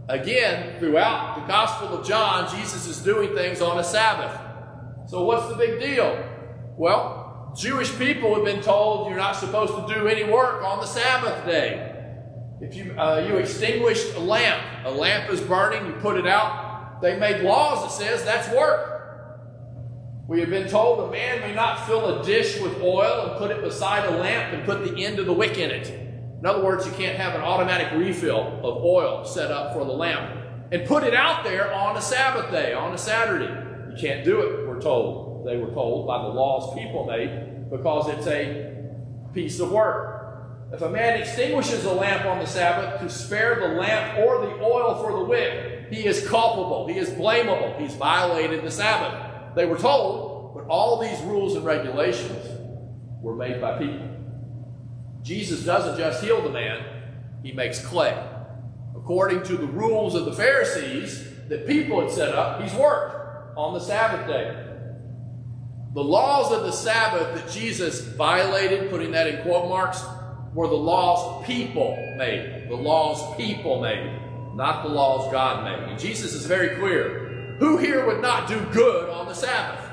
Again, 0.09 0.79
throughout 0.79 1.37
the 1.37 1.46
Gospel 1.46 1.98
of 1.98 2.07
John, 2.07 2.55
Jesus 2.55 2.87
is 2.87 2.98
doing 2.98 3.35
things 3.35 3.61
on 3.61 3.79
a 3.79 3.85
Sabbath. 3.85 4.38
So, 5.09 5.24
what's 5.24 5.48
the 5.48 5.57
big 5.57 5.81
deal? 5.81 6.22
Well, 6.76 7.55
Jewish 7.57 7.96
people 7.98 8.35
have 8.35 8.44
been 8.44 8.62
told 8.62 9.09
you're 9.09 9.18
not 9.18 9.37
supposed 9.37 9.74
to 9.74 9.94
do 9.94 10.07
any 10.07 10.24
work 10.24 10.62
on 10.62 10.81
the 10.81 10.87
Sabbath 10.87 11.44
day. 11.46 11.89
If 12.61 12.75
you, 12.75 12.92
uh, 12.99 13.25
you 13.27 13.37
extinguished 13.37 14.14
a 14.14 14.20
lamp, 14.20 14.62
a 14.85 14.90
lamp 14.90 15.31
is 15.31 15.40
burning, 15.40 15.87
you 15.87 15.92
put 16.01 16.16
it 16.16 16.27
out, 16.27 17.01
they 17.01 17.18
made 17.18 17.42
laws 17.42 17.83
that 17.83 17.90
says 17.90 18.23
that's 18.25 18.49
work. 18.55 18.90
We 20.29 20.40
have 20.40 20.51
been 20.51 20.68
told 20.68 21.09
a 21.09 21.11
man 21.11 21.40
may 21.40 21.55
not 21.55 21.87
fill 21.87 22.20
a 22.20 22.25
dish 22.25 22.61
with 22.61 22.81
oil 22.83 23.31
and 23.31 23.38
put 23.38 23.51
it 23.51 23.62
beside 23.62 24.05
a 24.05 24.16
lamp 24.16 24.53
and 24.53 24.64
put 24.64 24.85
the 24.85 25.05
end 25.05 25.18
of 25.18 25.27
the 25.27 25.33
wick 25.33 25.59
in 25.59 25.70
it. 25.70 25.88
In 25.88 26.46
other 26.46 26.62
words, 26.62 26.87
you 26.87 26.92
can't 26.92 27.16
have 27.16 27.35
an 27.35 27.40
automatic 27.40 27.99
refill 27.99 28.61
of 28.62 28.85
oil 28.85 29.25
set 29.25 29.51
up 29.51 29.73
for 29.73 29.85
the 29.85 29.92
lamp 29.92 30.68
and 30.70 30.87
put 30.87 31.03
it 31.03 31.14
out 31.14 31.42
there 31.42 31.73
on 31.73 31.96
a 31.96 32.01
Sabbath 32.01 32.51
day, 32.51 32.75
on 32.75 32.92
a 32.92 32.99
Saturday. 32.99 33.53
You 33.90 33.96
can't 33.99 34.25
do 34.25 34.40
it, 34.42 34.68
we're 34.68 34.81
told. 34.81 35.46
They 35.46 35.57
were 35.57 35.70
told 35.70 36.07
by 36.07 36.23
the 36.23 36.29
laws 36.29 36.79
people 36.79 37.07
made 37.07 37.70
because 37.70 38.09
it's 38.09 38.27
a 38.27 38.87
piece 39.33 39.59
of 39.59 39.73
work. 39.73 40.19
If 40.72 40.83
a 40.83 40.88
man 40.88 41.20
extinguishes 41.20 41.85
a 41.85 41.92
lamp 41.92 42.26
on 42.26 42.38
the 42.38 42.46
Sabbath 42.46 43.00
to 43.00 43.09
spare 43.09 43.56
the 43.56 43.74
lamp 43.74 44.18
or 44.18 44.46
the 44.46 44.62
oil 44.62 45.02
for 45.02 45.18
the 45.18 45.24
wick, 45.24 45.88
he 45.90 46.06
is 46.06 46.26
culpable, 46.28 46.87
he 46.87 46.96
is 46.96 47.11
blamable, 47.11 47.76
he's 47.80 47.94
violated 47.94 48.62
the 48.62 48.70
Sabbath. 48.70 49.56
They 49.56 49.66
were 49.66 49.76
told, 49.76 50.54
but 50.54 50.66
all 50.66 51.00
these 51.00 51.20
rules 51.22 51.56
and 51.56 51.64
regulations 51.64 52.46
were 53.20 53.35
made 53.35 53.61
by 53.61 53.78
people. 53.78 54.09
Jesus 55.22 55.64
doesn't 55.64 55.98
just 55.98 56.22
heal 56.22 56.40
the 56.40 56.50
man, 56.50 56.85
he 57.42 57.50
makes 57.50 57.85
clay. 57.85 58.16
According 58.94 59.42
to 59.44 59.56
the 59.56 59.66
rules 59.66 60.14
of 60.14 60.24
the 60.24 60.33
Pharisees 60.33 61.26
that 61.48 61.66
people 61.66 62.00
had 62.00 62.12
set 62.12 62.33
up, 62.33 62.62
he's 62.62 62.74
worked 62.74 63.59
on 63.59 63.74
the 63.74 63.80
Sabbath 63.80 64.28
day. 64.28 64.66
The 65.94 66.04
laws 66.04 66.52
of 66.52 66.62
the 66.62 66.70
Sabbath 66.70 67.35
that 67.35 67.50
Jesus 67.50 68.02
violated, 68.02 68.88
putting 68.88 69.11
that 69.11 69.26
in 69.26 69.42
quote 69.42 69.68
marks, 69.68 70.00
were 70.54 70.68
the 70.68 70.74
laws 70.74 71.46
people 71.46 71.96
made. 72.16 72.66
The 72.68 72.74
laws 72.74 73.36
people 73.36 73.80
made, 73.80 74.20
not 74.54 74.82
the 74.82 74.88
laws 74.88 75.30
God 75.30 75.64
made. 75.64 75.90
And 75.90 75.98
Jesus 75.98 76.34
is 76.34 76.46
very 76.46 76.76
clear. 76.76 77.56
Who 77.60 77.76
here 77.76 78.06
would 78.06 78.20
not 78.20 78.48
do 78.48 78.60
good 78.72 79.10
on 79.10 79.26
the 79.26 79.34
Sabbath? 79.34 79.84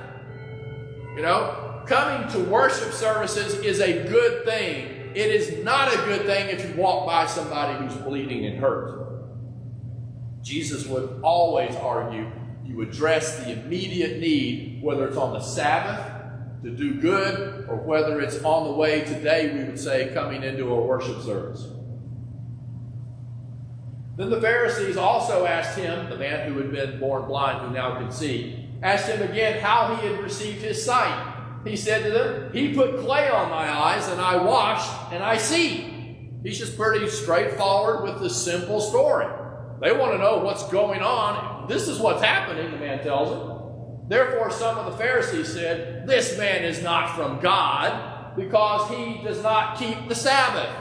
You 1.15 1.21
know, 1.21 1.83
coming 1.85 2.29
to 2.31 2.39
worship 2.39 2.93
services 2.93 3.55
is 3.55 3.79
a 3.79 4.07
good 4.07 4.45
thing. 4.45 5.11
It 5.15 5.31
is 5.31 5.63
not 5.63 5.93
a 5.93 5.97
good 6.05 6.25
thing 6.25 6.49
if 6.49 6.67
you 6.67 6.81
walk 6.81 7.05
by 7.05 7.25
somebody 7.25 7.77
who's 7.83 7.95
bleeding 8.01 8.45
and 8.45 8.59
hurt. 8.59 8.97
Jesus 10.43 10.85
would 10.87 11.19
always 11.23 11.75
argue 11.75 12.31
you 12.63 12.81
address 12.81 13.43
the 13.43 13.53
immediate 13.53 14.19
need, 14.19 14.81
whether 14.81 15.07
it's 15.07 15.17
on 15.17 15.33
the 15.33 15.39
Sabbath 15.39 16.16
to 16.63 16.69
do 16.71 16.95
good, 16.95 17.67
or 17.69 17.75
whether 17.75 18.19
it's 18.19 18.43
on 18.43 18.65
the 18.65 18.73
way 18.73 19.01
today, 19.01 19.53
we 19.53 19.63
would 19.63 19.79
say, 19.79 20.11
coming 20.13 20.43
into 20.43 20.73
a 20.73 20.81
worship 20.81 21.21
service. 21.21 21.67
Then 24.17 24.31
the 24.31 24.41
Pharisees 24.41 24.97
also 24.97 25.45
asked 25.45 25.77
him, 25.77 26.09
the 26.09 26.17
man 26.17 26.51
who 26.51 26.57
had 26.57 26.71
been 26.71 26.99
born 26.99 27.25
blind, 27.25 27.67
who 27.67 27.73
now 27.73 27.99
could 27.99 28.11
see, 28.11 28.67
asked 28.81 29.07
him 29.07 29.21
again 29.21 29.61
how 29.61 29.95
he 29.95 30.07
had 30.07 30.19
received 30.19 30.61
his 30.61 30.83
sight. 30.83 31.35
He 31.63 31.75
said 31.75 32.03
to 32.03 32.09
them, 32.11 32.51
He 32.53 32.73
put 32.73 32.99
clay 32.99 33.29
on 33.29 33.49
my 33.51 33.69
eyes, 33.69 34.07
and 34.07 34.19
I 34.19 34.43
washed, 34.43 35.13
and 35.13 35.23
I 35.23 35.37
see. 35.37 35.93
He's 36.43 36.57
just 36.57 36.77
pretty 36.77 37.07
straightforward 37.09 38.03
with 38.03 38.19
the 38.19 38.29
simple 38.29 38.79
story. 38.79 39.27
They 39.81 39.91
want 39.91 40.13
to 40.13 40.17
know 40.17 40.37
what's 40.37 40.67
going 40.69 41.01
on. 41.01 41.67
This 41.67 41.87
is 41.87 41.99
what's 41.99 42.23
happening, 42.23 42.71
the 42.71 42.77
man 42.77 43.03
tells 43.03 43.29
them. 43.29 43.56
Therefore, 44.07 44.49
some 44.51 44.77
of 44.77 44.91
the 44.91 44.97
Pharisees 44.97 45.51
said, 45.51 46.07
This 46.07 46.37
man 46.37 46.63
is 46.63 46.81
not 46.81 47.15
from 47.15 47.39
God 47.39 48.35
because 48.37 48.89
he 48.89 49.21
does 49.23 49.43
not 49.43 49.77
keep 49.77 50.07
the 50.07 50.15
Sabbath. 50.15 50.73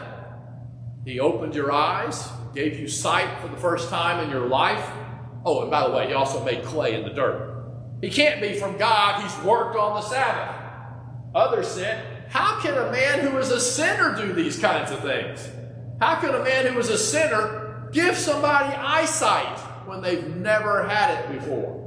He 1.04 1.18
opened 1.18 1.54
your 1.54 1.72
eyes, 1.72 2.28
gave 2.54 2.78
you 2.78 2.86
sight 2.86 3.40
for 3.40 3.48
the 3.48 3.56
first 3.56 3.90
time 3.90 4.24
in 4.24 4.30
your 4.30 4.46
life. 4.46 4.88
Oh, 5.44 5.62
and 5.62 5.70
by 5.70 5.86
the 5.86 5.94
way, 5.94 6.08
he 6.08 6.12
also 6.12 6.44
made 6.44 6.64
clay 6.64 6.94
in 6.94 7.02
the 7.02 7.14
dirt. 7.14 7.64
He 8.00 8.10
can't 8.10 8.40
be 8.40 8.54
from 8.54 8.76
God, 8.76 9.22
he's 9.22 9.44
worked 9.44 9.76
on 9.76 9.94
the 9.94 10.02
Sabbath. 10.02 10.62
Others 11.34 11.68
said, 11.68 12.26
How 12.28 12.60
can 12.60 12.74
a 12.74 12.90
man 12.92 13.20
who 13.20 13.38
is 13.38 13.50
a 13.50 13.60
sinner 13.60 14.14
do 14.16 14.32
these 14.32 14.58
kinds 14.58 14.90
of 14.90 15.00
things? 15.00 15.48
How 16.00 16.16
can 16.16 16.34
a 16.34 16.44
man 16.44 16.66
who 16.66 16.78
is 16.78 16.90
a 16.90 16.98
sinner 16.98 17.88
give 17.92 18.16
somebody 18.16 18.74
eyesight 18.74 19.58
when 19.86 20.02
they've 20.02 20.28
never 20.36 20.86
had 20.86 21.24
it 21.24 21.40
before? 21.40 21.85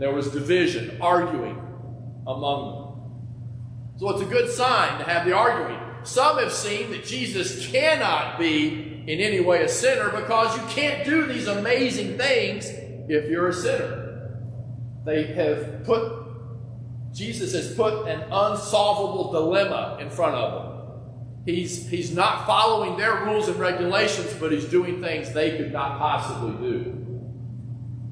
And 0.00 0.08
there 0.08 0.14
was 0.14 0.30
division, 0.30 0.96
arguing 1.02 1.58
among 2.26 2.72
them. 2.72 3.98
So 3.98 4.08
it's 4.08 4.22
a 4.22 4.24
good 4.24 4.50
sign 4.50 4.98
to 4.98 5.04
have 5.04 5.26
the 5.26 5.36
arguing. 5.36 5.78
Some 6.04 6.38
have 6.38 6.54
seen 6.54 6.90
that 6.92 7.04
Jesus 7.04 7.66
cannot 7.66 8.38
be 8.38 9.04
in 9.06 9.20
any 9.20 9.40
way 9.40 9.62
a 9.62 9.68
sinner 9.68 10.08
because 10.08 10.56
you 10.56 10.62
can't 10.68 11.04
do 11.04 11.26
these 11.26 11.48
amazing 11.48 12.16
things 12.16 12.66
if 13.10 13.28
you're 13.28 13.48
a 13.48 13.52
sinner. 13.52 14.38
They 15.04 15.24
have 15.34 15.84
put, 15.84 16.10
Jesus 17.12 17.52
has 17.52 17.74
put 17.74 18.08
an 18.08 18.22
unsolvable 18.22 19.32
dilemma 19.32 19.98
in 20.00 20.08
front 20.08 20.34
of 20.34 20.62
them. 20.62 21.02
He's, 21.44 21.86
he's 21.90 22.14
not 22.14 22.46
following 22.46 22.96
their 22.96 23.26
rules 23.26 23.48
and 23.48 23.58
regulations, 23.58 24.32
but 24.40 24.50
he's 24.50 24.64
doing 24.64 25.02
things 25.02 25.34
they 25.34 25.58
could 25.58 25.74
not 25.74 25.98
possibly 25.98 26.70
do. 26.70 27.22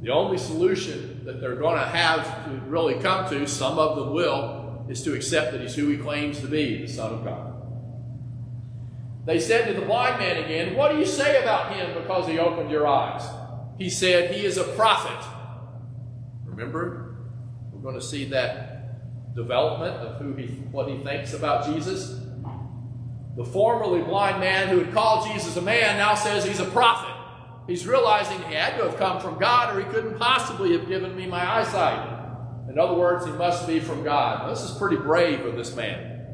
The 0.03 0.11
only 0.11 0.37
solution 0.37 1.08
that 1.29 1.43
they're 1.43 1.57
going 1.57 1.79
to 1.79 1.85
have 1.85 2.47
to 2.47 2.51
really 2.69 2.95
come 3.01 3.29
to, 3.29 3.47
some 3.47 3.79
of 3.79 3.97
them 3.99 4.15
will, 4.15 4.87
is 4.89 5.03
to 5.03 5.13
accept 5.13 5.53
that 5.53 5.61
he's 5.61 5.75
who 5.75 5.89
he 5.89 5.99
claims 5.99 6.41
to 6.41 6.47
be, 6.47 6.81
the 6.81 6.89
Son 6.91 7.13
of 7.13 7.23
God. 7.23 7.53
They 9.27 9.39
said 9.39 9.67
to 9.67 9.79
the 9.79 9.85
blind 9.85 10.19
man 10.19 10.43
again, 10.43 10.75
What 10.75 10.91
do 10.91 10.97
you 10.97 11.05
say 11.05 11.43
about 11.43 11.75
him 11.75 11.93
because 12.01 12.27
he 12.27 12.39
opened 12.39 12.71
your 12.71 12.87
eyes? 12.87 13.29
He 13.77 13.91
said, 13.91 14.35
He 14.35 14.47
is 14.47 14.57
a 14.57 14.65
prophet. 14.65 15.23
Remember, 16.47 17.17
we're 17.73 17.83
going 17.83 18.01
to 18.01 18.07
see 18.07 18.25
that 18.31 19.35
development 19.35 19.97
of 19.97 20.23
who 20.23 20.33
he, 20.33 20.47
what 20.47 20.89
he 20.89 20.97
thinks 21.05 21.35
about 21.35 21.67
Jesus. 21.67 22.23
The 23.37 23.45
formerly 23.45 24.01
blind 24.01 24.41
man 24.41 24.69
who 24.69 24.79
had 24.79 24.95
called 24.95 25.31
Jesus 25.31 25.59
a 25.59 25.63
man 25.63 25.99
now 25.99 26.15
says 26.15 26.47
he's 26.47 26.59
a 26.59 26.65
prophet. 26.65 27.18
He's 27.69 27.87
realizing 27.87 28.39
he 28.45 28.55
had 28.55 28.79
to 28.79 28.85
have 28.85 28.97
come 28.97 29.21
from 29.21 29.39
God 29.39 29.77
or 29.77 29.85
he 29.85 29.85
couldn't 29.93 30.19
possibly 30.19 30.73
have 30.73 30.89
given 30.89 31.15
me 31.15 31.27
my 31.27 31.59
eyesight. 31.59 32.19
In 32.71 32.79
other 32.79 32.95
words, 32.95 33.27
he 33.27 33.33
must 33.33 33.67
be 33.67 33.79
from 33.79 34.03
God. 34.03 34.43
Now, 34.43 34.49
this 34.49 34.63
is 34.63 34.77
pretty 34.79 34.97
brave 34.97 35.45
of 35.45 35.55
this 35.55 35.77
man 35.77 36.27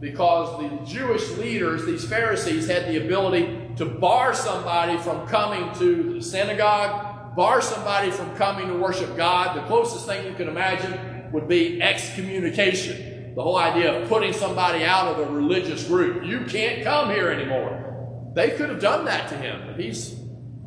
because 0.00 0.58
the 0.60 0.86
Jewish 0.86 1.28
leaders, 1.36 1.84
these 1.84 2.08
Pharisees, 2.08 2.68
had 2.68 2.86
the 2.86 3.04
ability 3.04 3.74
to 3.76 3.84
bar 3.84 4.32
somebody 4.32 4.96
from 4.96 5.26
coming 5.28 5.74
to 5.74 6.14
the 6.14 6.22
synagogue, 6.22 7.36
bar 7.36 7.60
somebody 7.60 8.10
from 8.10 8.34
coming 8.36 8.68
to 8.68 8.74
worship 8.74 9.14
God. 9.14 9.56
The 9.56 9.66
closest 9.66 10.06
thing 10.06 10.24
you 10.24 10.34
can 10.34 10.48
imagine 10.48 11.30
would 11.32 11.48
be 11.48 11.82
excommunication. 11.82 13.34
The 13.34 13.42
whole 13.42 13.58
idea 13.58 14.00
of 14.00 14.08
putting 14.08 14.32
somebody 14.32 14.84
out 14.84 15.08
of 15.08 15.18
a 15.18 15.30
religious 15.30 15.86
group. 15.86 16.24
You 16.24 16.46
can't 16.46 16.82
come 16.82 17.10
here 17.10 17.28
anymore. 17.28 18.32
They 18.34 18.50
could 18.50 18.70
have 18.70 18.80
done 18.80 19.04
that 19.04 19.28
to 19.28 19.36
him, 19.36 19.78
he's 19.78 20.17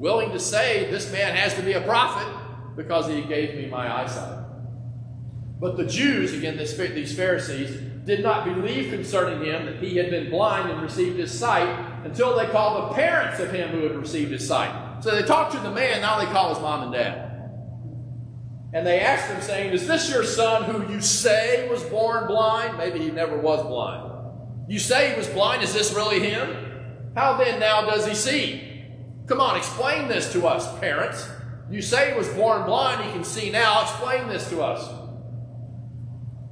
willing 0.01 0.31
to 0.31 0.39
say 0.39 0.89
this 0.89 1.11
man 1.11 1.35
has 1.35 1.53
to 1.53 1.61
be 1.61 1.73
a 1.73 1.81
prophet 1.81 2.27
because 2.75 3.07
he 3.07 3.21
gave 3.21 3.55
me 3.55 3.67
my 3.67 4.01
eyesight. 4.01 4.43
But 5.59 5.77
the 5.77 5.85
Jews, 5.85 6.33
again, 6.33 6.57
this, 6.57 6.75
these 6.75 7.15
Pharisees, 7.15 7.79
did 8.03 8.23
not 8.23 8.45
believe 8.45 8.89
concerning 8.89 9.45
him 9.45 9.67
that 9.67 9.75
he 9.75 9.97
had 9.97 10.09
been 10.09 10.31
blind 10.31 10.71
and 10.71 10.81
received 10.81 11.19
his 11.19 11.31
sight 11.31 11.69
until 12.03 12.35
they 12.35 12.47
called 12.47 12.89
the 12.89 12.95
parents 12.95 13.39
of 13.39 13.51
him 13.51 13.69
who 13.69 13.83
had 13.83 13.95
received 13.95 14.31
his 14.31 14.45
sight. 14.45 15.03
So 15.03 15.11
they 15.11 15.21
talked 15.21 15.51
to 15.51 15.59
the 15.59 15.69
man, 15.69 16.01
now 16.01 16.19
they 16.19 16.25
call 16.25 16.49
his 16.49 16.59
mom 16.59 16.81
and 16.81 16.93
dad. 16.93 17.27
And 18.73 18.87
they 18.87 19.01
asked 19.01 19.31
him, 19.31 19.39
saying, 19.41 19.71
Is 19.71 19.85
this 19.85 20.09
your 20.09 20.23
son 20.23 20.63
who 20.63 20.91
you 20.91 20.99
say 20.99 21.69
was 21.69 21.83
born 21.83 22.25
blind? 22.25 22.75
Maybe 22.79 22.97
he 22.97 23.11
never 23.11 23.37
was 23.37 23.61
blind. 23.67 24.11
You 24.67 24.79
say 24.79 25.11
he 25.11 25.17
was 25.17 25.27
blind. 25.27 25.61
Is 25.61 25.73
this 25.73 25.93
really 25.93 26.21
him? 26.21 27.11
How 27.15 27.37
then 27.37 27.59
now 27.59 27.81
does 27.81 28.07
he 28.07 28.15
see? 28.15 28.70
Come 29.27 29.39
on, 29.39 29.57
explain 29.57 30.07
this 30.07 30.31
to 30.33 30.47
us, 30.47 30.79
parents. 30.79 31.29
You 31.69 31.81
say 31.81 32.11
he 32.11 32.17
was 32.17 32.27
born 32.29 32.65
blind, 32.65 33.03
he 33.03 33.11
can 33.11 33.23
see 33.23 33.49
now. 33.49 33.83
Explain 33.83 34.27
this 34.27 34.49
to 34.49 34.61
us. 34.61 34.89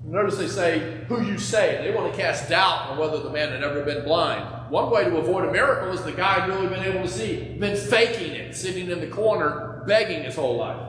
Notice 0.05 0.37
they 0.37 0.47
say, 0.47 1.03
who 1.07 1.21
you 1.21 1.37
say. 1.37 1.81
They 1.83 1.93
want 1.93 2.11
to 2.11 2.19
cast 2.19 2.49
doubt 2.49 2.89
on 2.89 2.97
whether 2.97 3.19
the 3.19 3.29
man 3.29 3.51
had 3.51 3.63
ever 3.63 3.83
been 3.83 4.03
blind. 4.03 4.71
One 4.71 4.89
way 4.89 5.03
to 5.03 5.17
avoid 5.17 5.47
a 5.47 5.51
miracle 5.51 5.91
is 5.91 6.03
the 6.03 6.11
guy 6.11 6.39
had 6.39 6.49
really 6.49 6.67
been 6.67 6.83
able 6.83 7.01
to 7.01 7.07
see, 7.07 7.55
been 7.59 7.75
faking 7.75 8.33
it, 8.33 8.55
sitting 8.55 8.89
in 8.89 9.01
the 9.01 9.07
corner, 9.07 9.83
begging 9.85 10.23
his 10.23 10.35
whole 10.35 10.57
life. 10.57 10.81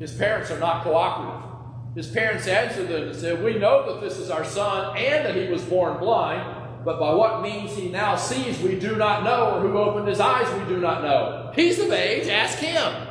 His 0.00 0.12
parents 0.12 0.50
are 0.50 0.58
not 0.58 0.82
cooperative. 0.82 1.50
His 1.94 2.08
parents 2.08 2.48
answered 2.48 2.88
them 2.88 3.08
and 3.08 3.16
said, 3.16 3.44
We 3.44 3.58
know 3.58 3.92
that 3.92 4.00
this 4.00 4.18
is 4.18 4.30
our 4.30 4.44
son 4.44 4.96
and 4.96 5.26
that 5.26 5.36
he 5.36 5.48
was 5.48 5.62
born 5.62 5.98
blind 5.98 6.61
but 6.84 6.98
by 6.98 7.14
what 7.14 7.42
means 7.42 7.76
he 7.76 7.88
now 7.88 8.16
sees 8.16 8.58
we 8.60 8.78
do 8.78 8.96
not 8.96 9.22
know, 9.24 9.56
or 9.56 9.60
who 9.60 9.78
opened 9.78 10.08
his 10.08 10.20
eyes 10.20 10.46
we 10.58 10.74
do 10.74 10.80
not 10.80 11.02
know. 11.02 11.52
He's 11.54 11.78
of 11.78 11.92
age, 11.92 12.28
ask 12.28 12.58
him. 12.58 13.08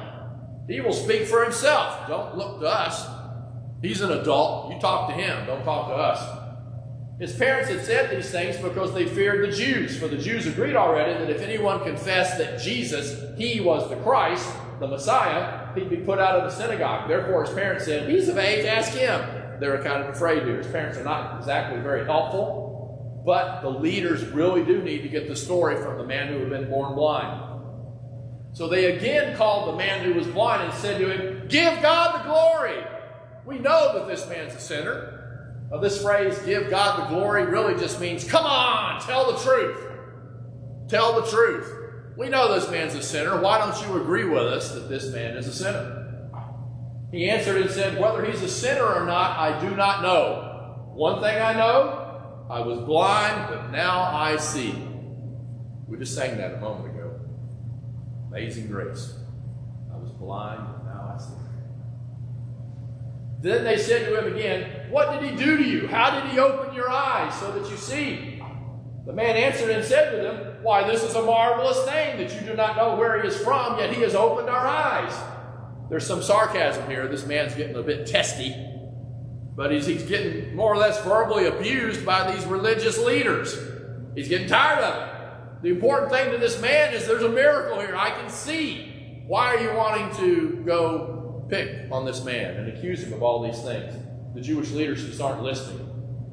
He 0.68 0.82
will 0.82 0.94
speak 0.94 1.24
for 1.24 1.44
himself. 1.44 2.08
Don't 2.08 2.38
look 2.38 2.60
to 2.60 2.68
us. 2.68 3.08
He's 3.82 4.02
an 4.02 4.12
adult. 4.12 4.74
You 4.74 4.80
talk 4.80 5.10
to 5.10 5.16
him, 5.16 5.46
don't 5.46 5.64
talk 5.64 5.88
to 5.88 5.96
us. 5.96 6.40
His 7.20 7.36
parents 7.36 7.70
had 7.70 7.86
said 7.86 8.10
these 8.10 8.32
things 8.32 8.58
because 8.58 8.94
they 8.94 9.06
feared 9.06 9.48
the 9.48 9.56
Jews, 9.56 9.98
for 9.98 10.08
the 10.08 10.18
Jews 10.18 10.48
agreed 10.48 10.76
already 10.76 11.14
that 11.14 11.30
if 11.30 11.42
anyone 11.42 11.84
confessed 11.84 12.40
that 12.40 12.60
Jesus, 12.60 13.38
he 13.38 13.60
was 13.62 13.88
the 13.90 13.96
Christ, 13.98 14.52
the 14.80 14.88
Messiah, 14.88 15.72
he'd 15.76 15.90
be 15.90 15.98
put 15.98 16.18
out 16.18 16.40
of 16.40 16.44
the 16.44 16.50
synagogue. 16.50 17.08
Therefore, 17.08 17.46
his 17.46 17.54
parents 17.54 17.86
said, 17.86 18.10
He's 18.10 18.28
of 18.28 18.40
age, 18.40 18.66
ask 18.66 18.94
him. 18.94 19.22
They're 19.60 19.84
kind 19.84 20.04
of 20.04 20.10
afraid 20.10 20.42
here. 20.44 20.58
His 20.58 20.68
parents 20.68 20.98
are 20.98 21.04
not 21.04 21.38
exactly 21.38 21.80
very 21.80 22.06
helpful. 22.06 22.71
But 23.26 23.62
the 23.62 23.70
leaders 23.70 24.24
really 24.26 24.64
do 24.64 24.82
need 24.82 25.04
to 25.04 25.10
get 25.10 25.28
the 25.28 25.36
story 25.36 25.76
from 25.82 25.98
the 25.98 26.06
man 26.06 26.28
who 26.28 26.40
had 26.40 26.50
been 26.50 26.70
born 26.70 26.96
blind. 26.96 27.50
So 28.54 28.68
they 28.68 28.96
again 28.96 29.38
called 29.38 29.74
the 29.74 29.78
man 29.78 30.04
who 30.04 30.14
was 30.14 30.28
blind 30.28 30.64
and 30.64 30.74
said 30.74 31.00
to 31.00 31.10
him, 31.10 31.48
Give 31.48 31.82
God 31.82 32.20
the 32.20 32.24
glory. 32.28 32.84
We 33.46 33.60
know 33.60 33.94
that 33.94 34.08
this 34.08 34.28
man's 34.28 34.56
a 34.56 34.60
sinner. 34.60 35.68
Now, 35.72 35.78
this 35.78 36.02
phrase, 36.02 36.38
give 36.40 36.70
God 36.70 37.00
the 37.00 37.16
glory, 37.16 37.46
really 37.46 37.80
just 37.80 38.02
means, 38.02 38.26
come 38.26 38.46
on, 38.46 39.02
tell 39.02 39.32
the 39.32 39.40
truth. 39.40 39.88
Tell 40.90 41.22
the 41.22 41.28
truth. 41.28 41.78
We 42.18 42.28
know 42.28 42.54
this 42.54 42.70
man's 42.70 42.94
a 42.94 43.02
sinner. 43.02 43.40
Why 43.42 43.58
don't 43.58 43.88
you 43.88 44.02
agree 44.02 44.26
with 44.26 44.44
us 44.44 44.74
that 44.74 44.90
this 44.90 45.12
man 45.14 45.38
is 45.38 45.48
a 45.48 45.54
sinner? 45.54 46.30
He 47.12 47.30
answered 47.30 47.62
and 47.62 47.72
said, 47.72 48.00
Whether 48.00 48.26
he's 48.26 48.42
a 48.42 48.50
sinner 48.50 48.86
or 48.86 49.06
not, 49.06 49.40
I 49.40 49.60
do 49.62 49.76
not 49.76 50.02
know. 50.02 50.92
One 50.94 51.22
thing 51.22 51.42
I 51.42 51.54
know, 51.54 52.01
I 52.52 52.60
was 52.60 52.80
blind, 52.80 53.48
but 53.50 53.72
now 53.72 54.02
I 54.02 54.36
see. 54.36 54.76
We 55.88 55.98
just 55.98 56.14
sang 56.14 56.36
that 56.38 56.56
a 56.56 56.58
moment 56.58 56.94
ago. 56.94 57.18
Amazing 58.28 58.68
grace. 58.68 59.16
I 59.94 59.96
was 59.96 60.12
blind, 60.12 60.60
but 60.60 60.86
now 60.86 61.16
I 61.16 61.18
see. 61.18 61.34
Then 63.40 63.64
they 63.64 63.78
said 63.78 64.10
to 64.10 64.20
him 64.20 64.36
again, 64.36 64.92
What 64.92 65.14
did 65.14 65.32
he 65.32 65.38
do 65.38 65.58
to 65.58 65.64
you? 65.64 65.88
How 65.88 66.20
did 66.20 66.30
he 66.30 66.40
open 66.40 66.76
your 66.76 66.90
eyes 66.90 67.34
so 67.40 67.54
that 67.54 67.72
you 67.72 67.78
see? 67.78 68.44
The 69.06 69.14
man 69.14 69.38
answered 69.38 69.70
and 69.70 69.84
said 69.86 70.12
to 70.12 70.18
them, 70.18 70.58
Why, 70.62 70.86
this 70.86 71.04
is 71.04 71.16
a 71.16 71.22
marvelous 71.22 71.86
thing 71.86 72.18
that 72.18 72.36
you 72.36 72.46
do 72.46 72.54
not 72.54 72.76
know 72.76 72.98
where 72.98 73.22
he 73.22 73.30
is 73.30 73.38
from, 73.38 73.80
yet 73.80 73.94
he 73.94 74.02
has 74.02 74.14
opened 74.14 74.50
our 74.50 74.68
eyes. 74.68 75.18
There's 75.90 76.06
some 76.06 76.22
sarcasm 76.22 76.90
here. 76.90 77.08
This 77.08 77.26
man's 77.26 77.56
getting 77.56 77.78
a 77.78 77.82
bit 77.82 78.08
testy, 78.08 78.50
but 79.56 79.72
he's, 79.72 79.86
he's 79.86 80.04
getting 80.04 80.56
more 80.56 80.74
or 80.74 80.78
less 80.78 81.04
verbally 81.04 81.46
abused 81.46 82.06
by 82.06 82.32
these 82.32 82.46
religious 82.46 82.98
leaders. 82.98 83.58
He's 84.16 84.28
getting 84.28 84.48
tired 84.48 84.84
of 84.84 85.08
it. 85.08 85.64
The 85.64 85.70
important 85.70 86.12
thing 86.12 86.32
to 86.32 86.38
this 86.38 86.60
man 86.62 86.94
is 86.94 87.06
there's 87.06 87.24
a 87.24 87.30
miracle 87.30 87.80
here. 87.80 87.96
I 87.96 88.12
can 88.12 88.30
see. 88.30 89.24
Why 89.28 89.56
are 89.56 89.60
you 89.60 89.74
wanting 89.76 90.16
to 90.18 90.64
go 90.66 91.46
pick 91.50 91.92
on 91.92 92.06
this 92.06 92.24
man 92.24 92.56
and 92.56 92.76
accuse 92.76 93.04
him 93.04 93.14
of 93.14 93.22
all 93.22 93.44
these 93.44 93.62
things? 93.62 93.94
The 94.34 94.42
Jewish 94.42 94.72
leaders 94.72 95.06
just 95.06 95.22
aren't 95.22 95.44
listening. 95.44 95.88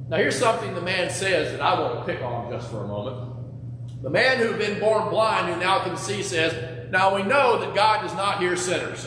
Now, 0.09 0.17
here's 0.17 0.39
something 0.39 0.75
the 0.75 0.81
man 0.81 1.11
says 1.11 1.53
that 1.53 1.61
I 1.61 1.79
want 1.79 1.99
to 1.99 2.13
pick 2.13 2.23
on 2.23 2.51
just 2.51 2.71
for 2.71 2.85
a 2.85 2.89
moment. 2.89 4.03
The 4.03 4.11
man 4.11 4.39
who'd 4.39 4.59
been 4.59 4.81
born 4.81 5.11
blind, 5.11 5.53
who 5.53 5.61
now 5.61 5.81
can 5.81 5.97
see, 5.97 6.23
says, 6.23 6.91
Now 6.91 7.15
we 7.15 7.23
know 7.23 7.59
that 7.59 7.75
God 7.75 8.01
does 8.03 8.15
not 8.15 8.39
hear 8.39 8.57
sinners. 8.57 9.07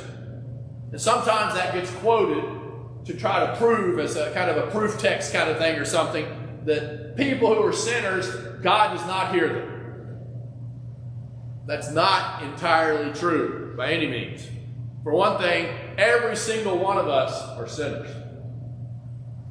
And 0.91 1.02
sometimes 1.02 1.56
that 1.56 1.74
gets 1.74 1.89
quoted 1.95 2.61
to 3.06 3.14
try 3.14 3.46
to 3.46 3.56
prove, 3.58 4.00
as 4.00 4.16
a 4.16 4.32
kind 4.34 4.50
of 4.50 4.58
a 4.58 4.72
proof 4.72 5.00
text 5.00 5.34
kind 5.34 5.50
of 5.50 5.58
thing 5.58 5.78
or 5.80 5.86
something, 5.86 6.62
that 6.66 7.16
people 7.18 7.54
who 7.56 7.64
are 7.64 7.74
sinners, 7.74 8.28
God 8.62 8.96
does 8.96 9.06
not 9.08 9.34
hear 9.34 9.48
them. 9.48 9.72
That's 11.66 11.92
not 11.92 12.44
entirely 12.44 13.14
true 13.14 13.74
by 13.78 13.92
any 13.92 14.08
means. 14.08 14.48
For 15.04 15.14
one 15.14 15.42
thing, 15.42 15.68
every 15.98 16.36
single 16.36 16.78
one 16.78 16.98
of 16.98 17.08
us 17.08 17.42
are 17.58 17.68
sinners. 17.68 18.10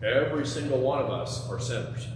Every 0.03 0.47
single 0.47 0.81
one 0.81 1.01
of 1.01 1.11
us 1.11 1.49
are 1.51 1.59
sinners. 1.59 2.07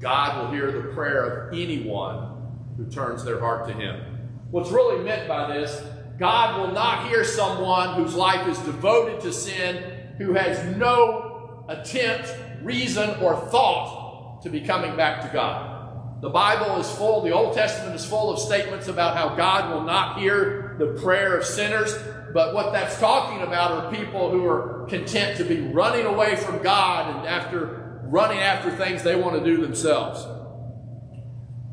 God 0.00 0.42
will 0.42 0.52
hear 0.52 0.72
the 0.72 0.92
prayer 0.94 1.24
of 1.24 1.54
anyone 1.54 2.32
who 2.76 2.90
turns 2.90 3.24
their 3.24 3.38
heart 3.38 3.68
to 3.68 3.74
Him. 3.74 4.28
What's 4.50 4.70
really 4.70 5.02
meant 5.04 5.28
by 5.28 5.54
this, 5.54 5.82
God 6.18 6.60
will 6.60 6.74
not 6.74 7.08
hear 7.08 7.24
someone 7.24 7.94
whose 7.94 8.14
life 8.14 8.46
is 8.48 8.58
devoted 8.58 9.20
to 9.22 9.32
sin, 9.32 9.91
who 10.22 10.34
has 10.34 10.76
no 10.76 11.64
attempt, 11.68 12.34
reason, 12.62 13.10
or 13.20 13.36
thought 13.36 14.42
to 14.42 14.50
be 14.50 14.60
coming 14.60 14.96
back 14.96 15.22
to 15.22 15.32
God. 15.32 16.20
The 16.22 16.30
Bible 16.30 16.76
is 16.80 16.90
full, 16.90 17.22
the 17.22 17.32
Old 17.32 17.54
Testament 17.54 17.96
is 17.96 18.04
full 18.04 18.32
of 18.32 18.38
statements 18.38 18.86
about 18.86 19.16
how 19.16 19.34
God 19.34 19.74
will 19.74 19.82
not 19.82 20.20
hear 20.20 20.76
the 20.78 21.00
prayer 21.00 21.36
of 21.36 21.44
sinners. 21.44 21.96
But 22.32 22.54
what 22.54 22.72
that's 22.72 22.98
talking 22.98 23.42
about 23.42 23.72
are 23.72 23.92
people 23.92 24.30
who 24.30 24.46
are 24.46 24.86
content 24.88 25.36
to 25.38 25.44
be 25.44 25.60
running 25.60 26.06
away 26.06 26.36
from 26.36 26.62
God 26.62 27.16
and 27.16 27.26
after 27.26 28.00
running 28.04 28.38
after 28.38 28.70
things 28.70 29.02
they 29.02 29.16
want 29.16 29.36
to 29.38 29.44
do 29.44 29.60
themselves. 29.60 30.24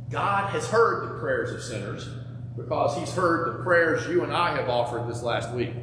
God 0.10 0.50
has 0.50 0.68
heard 0.68 1.10
the 1.10 1.20
prayers 1.20 1.52
of 1.52 1.62
sinners 1.62 2.10
because 2.58 2.98
he's 2.98 3.14
heard 3.14 3.54
the 3.54 3.64
prayers 3.64 4.08
you 4.08 4.24
and 4.24 4.34
I 4.34 4.56
have 4.56 4.68
offered 4.68 5.08
this 5.08 5.22
last 5.22 5.54
week. 5.54 5.74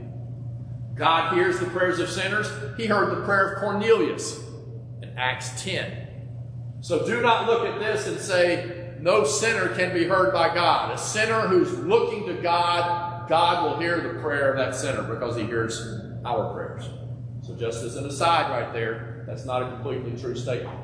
God 0.96 1.34
hears 1.34 1.60
the 1.60 1.66
prayers 1.66 1.98
of 1.98 2.08
sinners. 2.08 2.50
He 2.76 2.86
heard 2.86 3.16
the 3.16 3.22
prayer 3.24 3.52
of 3.52 3.60
Cornelius 3.60 4.40
in 5.02 5.10
Acts 5.16 5.62
10. 5.62 6.08
So 6.80 7.06
do 7.06 7.20
not 7.20 7.46
look 7.46 7.66
at 7.66 7.78
this 7.78 8.06
and 8.06 8.18
say, 8.18 8.94
no 9.00 9.24
sinner 9.24 9.68
can 9.74 9.92
be 9.92 10.04
heard 10.04 10.32
by 10.32 10.54
God. 10.54 10.94
A 10.94 10.98
sinner 10.98 11.42
who's 11.42 11.72
looking 11.78 12.26
to 12.26 12.34
God 12.34 13.16
God 13.28 13.64
will 13.64 13.78
hear 13.80 14.00
the 14.00 14.20
prayer 14.20 14.52
of 14.52 14.56
that 14.56 14.74
sinner 14.74 15.02
because 15.02 15.36
he 15.36 15.44
hears 15.44 16.00
our 16.24 16.52
prayers. 16.52 16.88
So, 17.42 17.54
just 17.56 17.82
as 17.82 17.96
an 17.96 18.06
aside 18.06 18.50
right 18.50 18.72
there, 18.72 19.24
that's 19.26 19.44
not 19.44 19.62
a 19.62 19.68
completely 19.68 20.18
true 20.20 20.36
statement. 20.36 20.78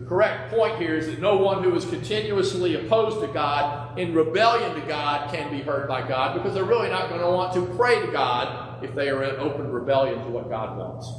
The 0.00 0.06
correct 0.06 0.50
point 0.50 0.78
here 0.78 0.96
is 0.96 1.06
that 1.06 1.20
no 1.20 1.36
one 1.36 1.62
who 1.62 1.74
is 1.76 1.84
continuously 1.84 2.74
opposed 2.74 3.20
to 3.20 3.26
God, 3.28 3.98
in 3.98 4.14
rebellion 4.14 4.74
to 4.74 4.86
God, 4.86 5.30
can 5.30 5.50
be 5.50 5.60
heard 5.60 5.86
by 5.88 6.08
God 6.08 6.34
because 6.34 6.54
they're 6.54 6.64
really 6.64 6.88
not 6.88 7.10
going 7.10 7.20
to 7.20 7.28
want 7.28 7.52
to 7.52 7.66
pray 7.76 8.00
to 8.00 8.10
God 8.10 8.82
if 8.82 8.94
they 8.94 9.10
are 9.10 9.22
in 9.22 9.36
open 9.36 9.70
rebellion 9.70 10.18
to 10.24 10.28
what 10.28 10.48
God 10.48 10.78
wants. 10.78 11.12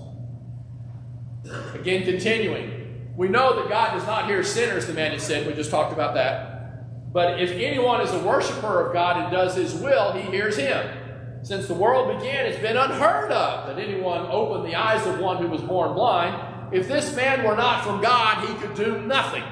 Again, 1.76 2.04
continuing, 2.04 3.14
we 3.16 3.28
know 3.28 3.62
that 3.62 3.70
God 3.70 3.94
does 3.94 4.08
not 4.08 4.28
hear 4.28 4.44
sinners, 4.44 4.88
the 4.88 4.94
man 4.94 5.12
has 5.12 5.24
said. 5.24 5.46
We 5.46 5.54
just 5.54 5.70
talked 5.70 5.94
about 5.94 6.16
that. 6.16 7.14
But 7.14 7.40
if 7.40 7.52
anyone 7.52 8.02
is 8.02 8.12
a 8.12 8.20
worshiper 8.20 8.88
of 8.88 8.94
God 8.94 9.18
and 9.18 9.32
does 9.32 9.56
his 9.56 9.76
will, 9.76 10.14
he 10.14 10.22
hears 10.22 10.58
him. 10.58 11.44
Since 11.44 11.68
the 11.68 11.76
world 11.76 12.18
began, 12.18 12.48
it's 12.48 12.60
been 12.60 12.78
unheard 12.78 13.32
of 13.32 13.68
that 13.68 13.78
anyone 13.78 14.26
opened 14.30 14.66
the 14.66 14.76
eyes 14.76 15.06
of 15.06 15.20
one 15.20 15.38
who 15.38 15.50
was 15.50 15.62
born 15.62 15.94
blind. 15.94 16.51
If 16.72 16.88
this 16.88 17.16
man 17.16 17.44
were 17.44 17.56
not 17.56 17.84
from 17.84 18.02
God, 18.02 18.48
he 18.48 18.54
could 18.56 18.76
do 18.76 19.02
nothing. 19.02 19.44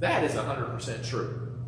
That 0.00 0.24
is 0.24 0.32
100% 0.32 1.06
true. 1.06 1.58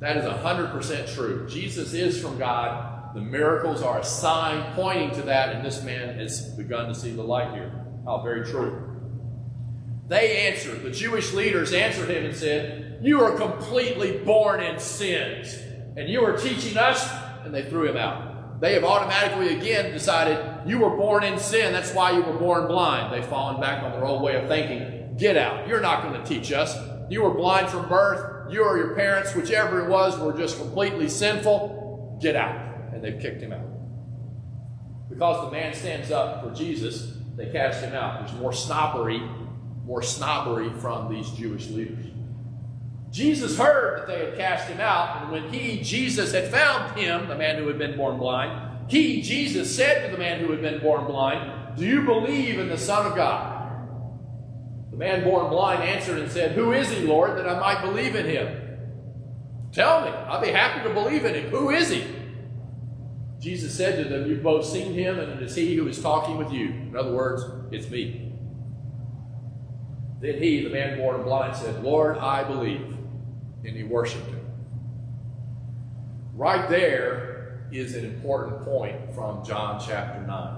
That 0.00 0.16
is 0.16 0.24
100% 0.24 1.14
true. 1.14 1.46
Jesus 1.48 1.92
is 1.92 2.20
from 2.20 2.38
God. 2.38 3.14
The 3.14 3.20
miracles 3.20 3.82
are 3.82 4.00
a 4.00 4.04
sign 4.04 4.74
pointing 4.74 5.10
to 5.12 5.22
that, 5.22 5.54
and 5.54 5.64
this 5.64 5.82
man 5.82 6.18
has 6.18 6.48
begun 6.56 6.88
to 6.88 6.94
see 6.94 7.10
the 7.10 7.22
light 7.22 7.52
here. 7.54 7.84
How 8.04 8.22
very 8.22 8.44
true. 8.46 8.86
They 10.08 10.48
answered, 10.48 10.82
the 10.82 10.90
Jewish 10.90 11.32
leaders 11.32 11.72
answered 11.72 12.10
him 12.10 12.24
and 12.24 12.34
said, 12.36 13.00
you 13.02 13.22
are 13.22 13.36
completely 13.36 14.18
born 14.18 14.62
in 14.62 14.78
sins. 14.78 15.54
And 15.96 16.08
you 16.08 16.24
are 16.24 16.36
teaching 16.36 16.76
us, 16.76 17.10
and 17.44 17.52
they 17.54 17.68
threw 17.68 17.88
him 17.88 17.96
out. 17.96 18.29
They 18.60 18.74
have 18.74 18.84
automatically 18.84 19.56
again 19.56 19.90
decided 19.90 20.68
you 20.68 20.78
were 20.78 20.96
born 20.96 21.24
in 21.24 21.38
sin. 21.38 21.72
That's 21.72 21.94
why 21.94 22.10
you 22.12 22.22
were 22.22 22.38
born 22.38 22.66
blind. 22.66 23.12
They've 23.12 23.24
fallen 23.26 23.58
back 23.58 23.82
on 23.82 23.92
their 23.92 24.04
old 24.04 24.22
way 24.22 24.36
of 24.36 24.48
thinking. 24.48 25.16
Get 25.16 25.38
out. 25.38 25.66
You're 25.66 25.80
not 25.80 26.02
going 26.02 26.22
to 26.22 26.26
teach 26.26 26.52
us. 26.52 26.76
You 27.08 27.22
were 27.22 27.32
blind 27.32 27.70
from 27.70 27.88
birth. 27.88 28.52
You 28.52 28.62
or 28.62 28.76
your 28.76 28.94
parents, 28.94 29.34
whichever 29.34 29.84
it 29.84 29.88
was, 29.88 30.18
were 30.18 30.36
just 30.36 30.58
completely 30.58 31.08
sinful. 31.08 32.18
Get 32.20 32.36
out. 32.36 32.92
And 32.92 33.02
they've 33.02 33.18
kicked 33.18 33.40
him 33.40 33.52
out. 33.52 33.64
Because 35.08 35.44
the 35.46 35.50
man 35.50 35.72
stands 35.72 36.10
up 36.10 36.42
for 36.42 36.54
Jesus, 36.54 37.14
they 37.36 37.46
cast 37.50 37.82
him 37.82 37.94
out. 37.94 38.20
There's 38.20 38.38
more 38.38 38.52
snobbery, 38.52 39.20
more 39.84 40.02
snobbery 40.02 40.70
from 40.80 41.12
these 41.12 41.30
Jewish 41.30 41.68
leaders. 41.68 42.06
Jesus 43.10 43.58
heard 43.58 43.98
that 43.98 44.06
they 44.06 44.26
had 44.26 44.36
cast 44.36 44.68
him 44.68 44.80
out, 44.80 45.22
and 45.22 45.32
when 45.32 45.52
he, 45.52 45.80
Jesus, 45.82 46.32
had 46.32 46.48
found 46.48 46.96
him, 46.96 47.28
the 47.28 47.34
man 47.34 47.56
who 47.56 47.66
had 47.66 47.78
been 47.78 47.96
born 47.96 48.18
blind, 48.18 48.88
he, 48.88 49.20
Jesus, 49.20 49.74
said 49.74 50.06
to 50.06 50.12
the 50.12 50.18
man 50.18 50.40
who 50.40 50.50
had 50.50 50.62
been 50.62 50.80
born 50.80 51.06
blind, 51.06 51.76
Do 51.76 51.84
you 51.84 52.02
believe 52.02 52.58
in 52.58 52.68
the 52.68 52.78
Son 52.78 53.06
of 53.06 53.16
God? 53.16 53.56
The 54.90 54.96
man 54.96 55.24
born 55.24 55.48
blind 55.48 55.82
answered 55.82 56.18
and 56.18 56.30
said, 56.30 56.52
Who 56.52 56.72
is 56.72 56.90
he, 56.90 57.00
Lord, 57.00 57.36
that 57.36 57.48
I 57.48 57.58
might 57.58 57.82
believe 57.82 58.14
in 58.14 58.26
him? 58.26 58.78
Tell 59.72 60.02
me, 60.02 60.08
I'll 60.08 60.40
be 60.40 60.50
happy 60.50 60.86
to 60.88 60.94
believe 60.94 61.24
in 61.24 61.34
him. 61.34 61.50
Who 61.50 61.70
is 61.70 61.90
he? 61.90 62.04
Jesus 63.40 63.74
said 63.76 64.02
to 64.02 64.08
them, 64.08 64.28
You've 64.28 64.42
both 64.42 64.66
seen 64.66 64.92
him, 64.92 65.18
and 65.18 65.32
it 65.32 65.42
is 65.42 65.54
he 65.56 65.74
who 65.74 65.88
is 65.88 66.00
talking 66.00 66.36
with 66.36 66.52
you. 66.52 66.68
In 66.68 66.96
other 66.96 67.12
words, 67.12 67.42
it's 67.72 67.88
me. 67.88 68.32
Then 70.20 70.38
he, 70.38 70.62
the 70.62 70.70
man 70.70 70.98
born 70.98 71.22
blind, 71.22 71.56
said, 71.56 71.82
Lord, 71.82 72.18
I 72.18 72.44
believe 72.44 72.98
and 73.64 73.76
he 73.76 73.84
worshiped 73.84 74.26
him. 74.26 74.40
Right 76.34 76.68
there 76.70 77.66
is 77.72 77.94
an 77.94 78.04
important 78.04 78.62
point 78.62 79.14
from 79.14 79.44
John 79.44 79.80
chapter 79.84 80.20
9. 80.26 80.56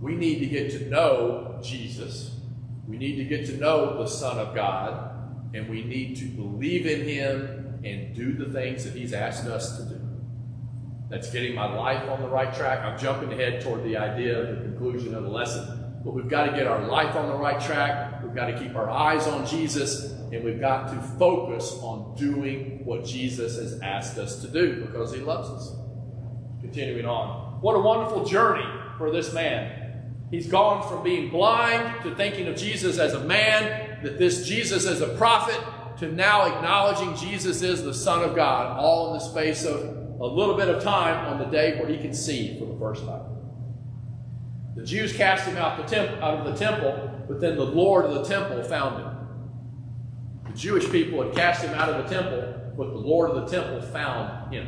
We 0.00 0.14
need 0.14 0.38
to 0.40 0.46
get 0.46 0.70
to 0.72 0.88
know 0.88 1.58
Jesus. 1.62 2.36
We 2.86 2.96
need 2.96 3.16
to 3.16 3.24
get 3.24 3.46
to 3.46 3.56
know 3.56 3.98
the 3.98 4.08
Son 4.08 4.38
of 4.38 4.54
God. 4.54 5.04
And 5.54 5.68
we 5.68 5.82
need 5.82 6.16
to 6.18 6.24
believe 6.24 6.86
in 6.86 7.06
him 7.06 7.80
and 7.84 8.14
do 8.14 8.32
the 8.32 8.52
things 8.52 8.84
that 8.84 8.94
he's 8.94 9.12
asked 9.12 9.46
us 9.46 9.78
to 9.78 9.84
do. 9.84 10.00
That's 11.08 11.30
getting 11.30 11.54
my 11.54 11.72
life 11.74 12.08
on 12.08 12.20
the 12.20 12.28
right 12.28 12.52
track. 12.52 12.80
I'm 12.80 12.98
jumping 12.98 13.32
ahead 13.32 13.62
toward 13.62 13.82
the 13.82 13.96
idea 13.96 14.38
of 14.38 14.56
the 14.56 14.62
conclusion 14.62 15.14
of 15.14 15.22
the 15.24 15.30
lesson. 15.30 16.00
But 16.04 16.12
we've 16.12 16.28
got 16.28 16.46
to 16.46 16.52
get 16.52 16.66
our 16.66 16.86
life 16.86 17.16
on 17.16 17.28
the 17.28 17.36
right 17.36 17.60
track. 17.60 18.22
We've 18.22 18.34
got 18.34 18.46
to 18.46 18.58
keep 18.58 18.74
our 18.74 18.90
eyes 18.90 19.26
on 19.26 19.46
Jesus 19.46 20.17
and 20.32 20.44
we've 20.44 20.60
got 20.60 20.88
to 20.92 21.00
focus 21.18 21.78
on 21.82 22.14
doing 22.16 22.84
what 22.84 23.04
Jesus 23.04 23.56
has 23.56 23.80
asked 23.80 24.18
us 24.18 24.40
to 24.42 24.48
do 24.48 24.84
because 24.84 25.12
he 25.12 25.20
loves 25.20 25.48
us. 25.50 25.76
Continuing 26.60 27.06
on. 27.06 27.60
What 27.60 27.74
a 27.74 27.80
wonderful 27.80 28.24
journey 28.24 28.66
for 28.98 29.10
this 29.10 29.32
man. 29.32 30.12
He's 30.30 30.46
gone 30.46 30.86
from 30.88 31.02
being 31.02 31.30
blind 31.30 32.02
to 32.02 32.14
thinking 32.14 32.48
of 32.48 32.56
Jesus 32.56 32.98
as 32.98 33.14
a 33.14 33.20
man, 33.20 34.02
that 34.02 34.18
this 34.18 34.46
Jesus 34.46 34.86
as 34.86 35.00
a 35.00 35.08
prophet, 35.16 35.58
to 35.98 36.12
now 36.12 36.44
acknowledging 36.44 37.16
Jesus 37.16 37.62
is 37.62 37.82
the 37.82 37.94
Son 37.94 38.22
of 38.22 38.36
God, 38.36 38.78
all 38.78 39.08
in 39.08 39.12
the 39.14 39.24
space 39.24 39.64
of 39.64 39.80
a 40.20 40.26
little 40.26 40.56
bit 40.56 40.68
of 40.68 40.82
time 40.82 41.26
on 41.26 41.38
the 41.38 41.46
day 41.46 41.78
where 41.78 41.88
he 41.88 41.96
can 41.96 42.12
see 42.12 42.58
for 42.58 42.66
the 42.66 42.78
first 42.78 43.04
time. 43.04 43.22
The 44.76 44.84
Jews 44.84 45.12
cast 45.12 45.46
him 45.46 45.56
out, 45.56 45.76
the 45.76 45.84
temp- 45.84 46.22
out 46.22 46.34
of 46.34 46.44
the 46.44 46.58
temple, 46.58 47.24
but 47.26 47.40
then 47.40 47.56
the 47.56 47.64
Lord 47.64 48.04
of 48.04 48.14
the 48.14 48.22
temple 48.24 48.62
found 48.62 49.02
him. 49.02 49.17
The 50.48 50.54
Jewish 50.54 50.90
people 50.90 51.22
had 51.22 51.34
cast 51.34 51.62
him 51.62 51.74
out 51.74 51.90
of 51.90 52.08
the 52.08 52.14
temple, 52.14 52.72
but 52.76 52.90
the 52.90 52.98
Lord 52.98 53.30
of 53.30 53.50
the 53.50 53.56
temple 53.56 53.82
found 53.82 54.52
him. 54.52 54.66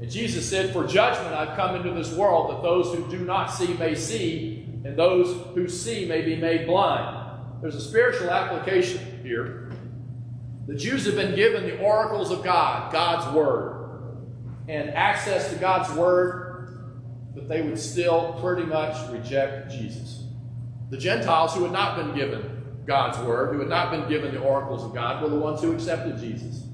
And 0.00 0.10
Jesus 0.10 0.48
said, 0.48 0.72
For 0.72 0.86
judgment 0.86 1.34
I've 1.34 1.56
come 1.56 1.76
into 1.76 1.92
this 1.92 2.12
world, 2.12 2.50
that 2.50 2.62
those 2.62 2.94
who 2.94 3.06
do 3.10 3.18
not 3.24 3.46
see 3.46 3.74
may 3.74 3.94
see, 3.94 4.66
and 4.84 4.96
those 4.96 5.46
who 5.54 5.68
see 5.68 6.06
may 6.06 6.22
be 6.22 6.36
made 6.36 6.66
blind. 6.66 7.60
There's 7.60 7.74
a 7.74 7.80
spiritual 7.80 8.30
application 8.30 9.20
here. 9.22 9.72
The 10.66 10.74
Jews 10.74 11.04
have 11.06 11.16
been 11.16 11.34
given 11.34 11.64
the 11.64 11.78
oracles 11.80 12.30
of 12.30 12.42
God, 12.44 12.92
God's 12.92 13.34
Word, 13.34 14.16
and 14.68 14.90
access 14.90 15.50
to 15.50 15.56
God's 15.56 15.92
Word, 15.92 16.78
but 17.34 17.48
they 17.48 17.60
would 17.60 17.78
still 17.78 18.38
pretty 18.40 18.64
much 18.64 19.10
reject 19.10 19.72
Jesus. 19.72 20.24
The 20.88 20.96
Gentiles 20.96 21.54
who 21.54 21.64
had 21.64 21.72
not 21.72 21.96
been 21.96 22.14
given 22.14 22.59
God's 22.86 23.18
Word, 23.18 23.52
who 23.52 23.60
had 23.60 23.68
not 23.68 23.90
been 23.90 24.08
given 24.08 24.34
the 24.34 24.40
oracles 24.40 24.84
of 24.84 24.94
God, 24.94 25.22
were 25.22 25.28
the 25.28 25.36
ones 25.36 25.60
who 25.60 25.72
accepted 25.72 26.18
Jesus. 26.18 26.64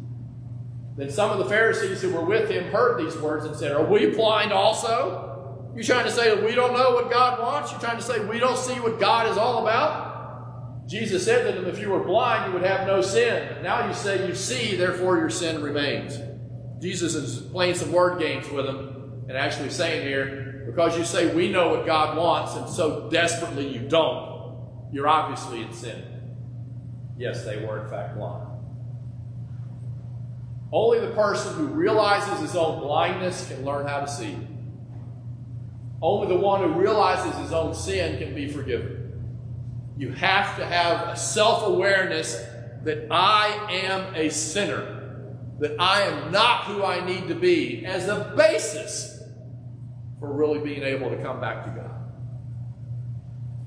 Then 0.96 1.10
some 1.10 1.30
of 1.30 1.38
the 1.38 1.44
Pharisees 1.44 2.00
who 2.00 2.12
were 2.12 2.24
with 2.24 2.50
him 2.50 2.64
heard 2.72 2.98
these 2.98 3.16
words 3.18 3.44
and 3.44 3.54
said, 3.54 3.72
Are 3.72 3.84
we 3.84 4.06
blind 4.06 4.52
also? 4.52 5.72
You're 5.74 5.84
trying 5.84 6.06
to 6.06 6.10
say 6.10 6.34
that 6.34 6.42
we 6.42 6.54
don't 6.54 6.72
know 6.72 6.92
what 6.92 7.10
God 7.10 7.38
wants? 7.38 7.70
You're 7.70 7.80
trying 7.80 7.98
to 7.98 8.02
say 8.02 8.24
we 8.24 8.38
don't 8.38 8.56
see 8.56 8.80
what 8.80 8.98
God 8.98 9.30
is 9.30 9.36
all 9.36 9.66
about? 9.66 10.88
Jesus 10.88 11.24
said 11.24 11.46
to 11.46 11.60
them, 11.60 11.68
If 11.68 11.78
you 11.78 11.90
were 11.90 12.02
blind, 12.02 12.46
you 12.46 12.58
would 12.58 12.66
have 12.66 12.86
no 12.86 13.02
sin. 13.02 13.62
now 13.62 13.86
you 13.86 13.92
say 13.92 14.26
you 14.26 14.34
see, 14.34 14.76
therefore 14.76 15.18
your 15.18 15.28
sin 15.28 15.62
remains. 15.62 16.18
Jesus 16.80 17.14
is 17.14 17.40
playing 17.50 17.74
some 17.74 17.92
word 17.92 18.18
games 18.18 18.48
with 18.48 18.64
them 18.66 19.24
and 19.28 19.36
actually 19.36 19.70
saying 19.70 20.06
here, 20.06 20.64
because 20.66 20.96
you 20.96 21.04
say 21.04 21.34
we 21.34 21.50
know 21.50 21.70
what 21.70 21.84
God 21.84 22.16
wants 22.16 22.54
and 22.54 22.68
so 22.68 23.10
desperately 23.10 23.68
you 23.68 23.80
don't, 23.80 24.35
you're 24.92 25.08
obviously 25.08 25.62
in 25.62 25.72
sin. 25.72 26.02
Yes, 27.18 27.44
they 27.44 27.64
were 27.64 27.82
in 27.82 27.88
fact 27.88 28.16
blind. 28.16 28.48
Only 30.72 31.00
the 31.00 31.12
person 31.12 31.54
who 31.54 31.66
realizes 31.66 32.40
his 32.40 32.56
own 32.56 32.80
blindness 32.80 33.48
can 33.48 33.64
learn 33.64 33.86
how 33.86 34.00
to 34.00 34.08
see. 34.08 34.36
Only 36.02 36.28
the 36.28 36.40
one 36.40 36.62
who 36.62 36.78
realizes 36.78 37.38
his 37.38 37.52
own 37.52 37.74
sin 37.74 38.18
can 38.18 38.34
be 38.34 38.48
forgiven. 38.48 39.06
You 39.96 40.12
have 40.12 40.56
to 40.58 40.66
have 40.66 41.08
a 41.08 41.16
self 41.16 41.66
awareness 41.66 42.34
that 42.84 43.06
I 43.10 43.48
am 43.70 44.14
a 44.14 44.28
sinner, 44.28 45.34
that 45.60 45.80
I 45.80 46.02
am 46.02 46.30
not 46.30 46.64
who 46.64 46.84
I 46.84 47.04
need 47.04 47.28
to 47.28 47.34
be, 47.34 47.86
as 47.86 48.08
a 48.08 48.34
basis 48.36 49.22
for 50.20 50.32
really 50.32 50.58
being 50.58 50.82
able 50.82 51.10
to 51.10 51.16
come 51.22 51.40
back 51.40 51.64
to 51.64 51.70
God. 51.70 51.95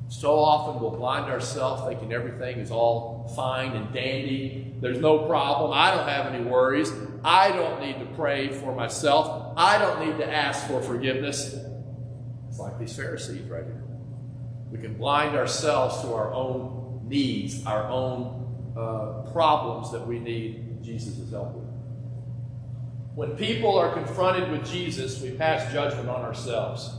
So 0.10 0.40
often 0.40 0.82
we'll 0.82 0.98
blind 0.98 1.32
ourselves 1.32 1.84
thinking 1.88 2.12
everything 2.12 2.58
is 2.58 2.72
all 2.72 3.32
fine 3.36 3.74
and 3.74 3.94
dandy. 3.94 4.74
There's 4.82 4.98
no 4.98 5.28
problem. 5.28 5.72
I 5.72 5.96
don't 5.96 6.08
have 6.08 6.34
any 6.34 6.44
worries. 6.44 6.92
I 7.24 7.52
don't 7.52 7.80
need 7.80 8.00
to 8.00 8.06
pray 8.16 8.50
for 8.50 8.74
myself. 8.74 9.54
I 9.56 9.78
don't 9.78 10.06
need 10.06 10.18
to 10.18 10.28
ask 10.28 10.66
for 10.68 10.82
forgiveness. 10.82 11.56
It's 12.48 12.58
like 12.58 12.80
these 12.80 12.96
Pharisees 12.96 13.48
right 13.50 13.64
here. 13.64 13.84
We 14.72 14.80
can 14.80 14.96
blind 14.96 15.36
ourselves 15.36 16.02
to 16.02 16.14
our 16.14 16.34
own 16.34 17.02
needs, 17.08 17.64
our 17.68 17.88
own 17.88 18.74
uh, 18.76 19.32
problems 19.32 19.92
that 19.92 20.06
we 20.08 20.18
need 20.20 20.84
Jesus' 20.84 21.30
help 21.30 21.54
with. 21.54 21.70
When 23.14 23.36
people 23.36 23.78
are 23.78 23.94
confronted 23.94 24.50
with 24.50 24.66
Jesus, 24.66 25.22
we 25.22 25.32
pass 25.32 25.72
judgment 25.72 26.10
on 26.10 26.22
ourselves. 26.22 26.96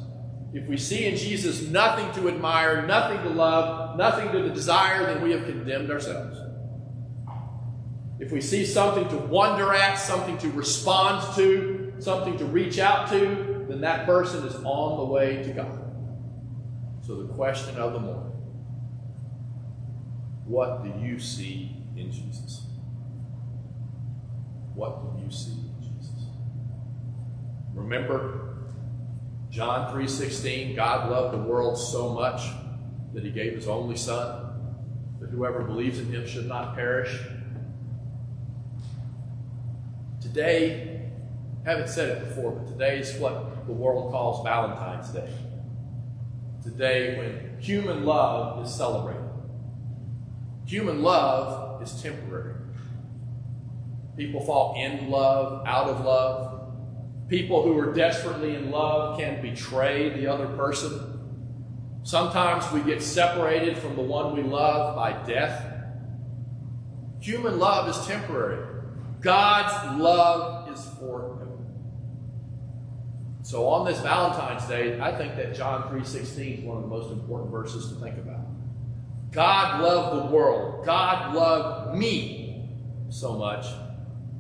If 0.53 0.67
we 0.67 0.77
see 0.77 1.07
in 1.07 1.17
Jesus 1.17 1.63
nothing 1.63 2.11
to 2.21 2.29
admire, 2.29 2.87
nothing 2.87 3.23
to 3.23 3.29
love, 3.31 3.97
nothing 3.97 4.33
to 4.33 4.49
desire, 4.49 5.07
then 5.07 5.23
we 5.23 5.31
have 5.31 5.45
condemned 5.45 5.91
ourselves. 5.91 6.39
If 8.19 8.33
we 8.33 8.41
see 8.41 8.67
something 8.67 9.09
to 9.09 9.17
wonder 9.17 9.73
at, 9.73 9.95
something 9.95 10.37
to 10.39 10.51
respond 10.51 11.35
to, 11.37 11.95
something 11.99 12.37
to 12.39 12.45
reach 12.45 12.79
out 12.79 13.09
to, 13.11 13.65
then 13.69 13.81
that 13.83 14.07
person 14.07 14.47
is 14.47 14.57
on 14.57 14.99
the 14.99 15.05
way 15.05 15.43
to 15.43 15.53
God. 15.53 15.79
So, 17.07 17.23
the 17.23 17.33
question 17.33 17.77
of 17.77 17.93
the 17.93 18.01
morning 18.01 18.31
what 20.51 20.83
do 20.83 20.93
you 21.01 21.21
see 21.21 21.77
in 21.97 22.11
Jesus? 22.11 22.67
What 24.75 25.17
do 25.17 25.23
you 25.25 25.31
see 25.31 25.53
in 25.53 25.75
Jesus? 25.81 26.25
Remember, 27.73 28.50
John 29.51 29.93
3:16, 29.93 30.77
God 30.77 31.11
loved 31.11 31.35
the 31.35 31.43
world 31.43 31.77
so 31.77 32.15
much 32.15 32.49
that 33.13 33.25
he 33.25 33.31
gave 33.31 33.55
his 33.55 33.67
only 33.67 33.97
son 33.97 34.47
that 35.21 35.31
whoever 35.31 35.65
believes 35.65 35.99
in 35.99 36.07
him 36.07 36.25
should 36.25 36.47
not 36.47 36.77
perish. 36.77 37.21
Today, 40.21 41.11
I 41.67 41.69
haven't 41.69 41.89
said 41.89 42.09
it 42.17 42.29
before, 42.29 42.53
but 42.53 42.69
today 42.69 43.01
is 43.01 43.19
what 43.19 43.67
the 43.67 43.73
world 43.73 44.13
calls 44.13 44.45
Valentine's 44.45 45.09
Day. 45.09 45.33
Today 46.63 47.19
when 47.19 47.61
human 47.61 48.05
love 48.05 48.65
is 48.65 48.73
celebrated. 48.73 49.25
Human 50.67 51.03
love 51.03 51.83
is 51.83 52.01
temporary. 52.01 52.55
People 54.17 54.41
fall 54.43 54.77
in 54.79 55.11
love, 55.11 55.67
out 55.67 55.89
of 55.89 56.05
love. 56.05 56.60
People 57.31 57.63
who 57.63 57.79
are 57.79 57.95
desperately 57.95 58.57
in 58.57 58.73
love 58.73 59.17
can 59.17 59.41
betray 59.41 60.11
the 60.11 60.27
other 60.27 60.49
person. 60.49 61.17
Sometimes 62.03 62.71
we 62.73 62.81
get 62.81 63.01
separated 63.01 63.79
from 63.79 63.95
the 63.95 64.03
one 64.03 64.35
we 64.35 64.43
love 64.43 64.97
by 64.97 65.13
death. 65.25 65.65
Human 67.21 67.61
love 67.61 67.89
is 67.89 68.05
temporary. 68.05 68.83
God's 69.21 70.01
love 70.01 70.73
is 70.73 70.85
forever. 70.99 71.47
So 73.43 73.69
on 73.69 73.87
this 73.87 74.01
Valentine's 74.01 74.67
Day, 74.67 75.01
I 75.01 75.17
think 75.17 75.37
that 75.37 75.55
John 75.55 75.89
3:16 75.89 76.59
is 76.59 76.65
one 76.65 76.79
of 76.79 76.83
the 76.83 76.89
most 76.89 77.13
important 77.13 77.53
verses 77.53 77.93
to 77.93 77.95
think 78.01 78.19
about. 78.19 78.45
God 79.31 79.83
loved 79.85 80.17
the 80.17 80.35
world. 80.35 80.85
God 80.85 81.33
loved 81.33 81.97
me 81.97 82.69
so 83.09 83.37
much 83.37 83.67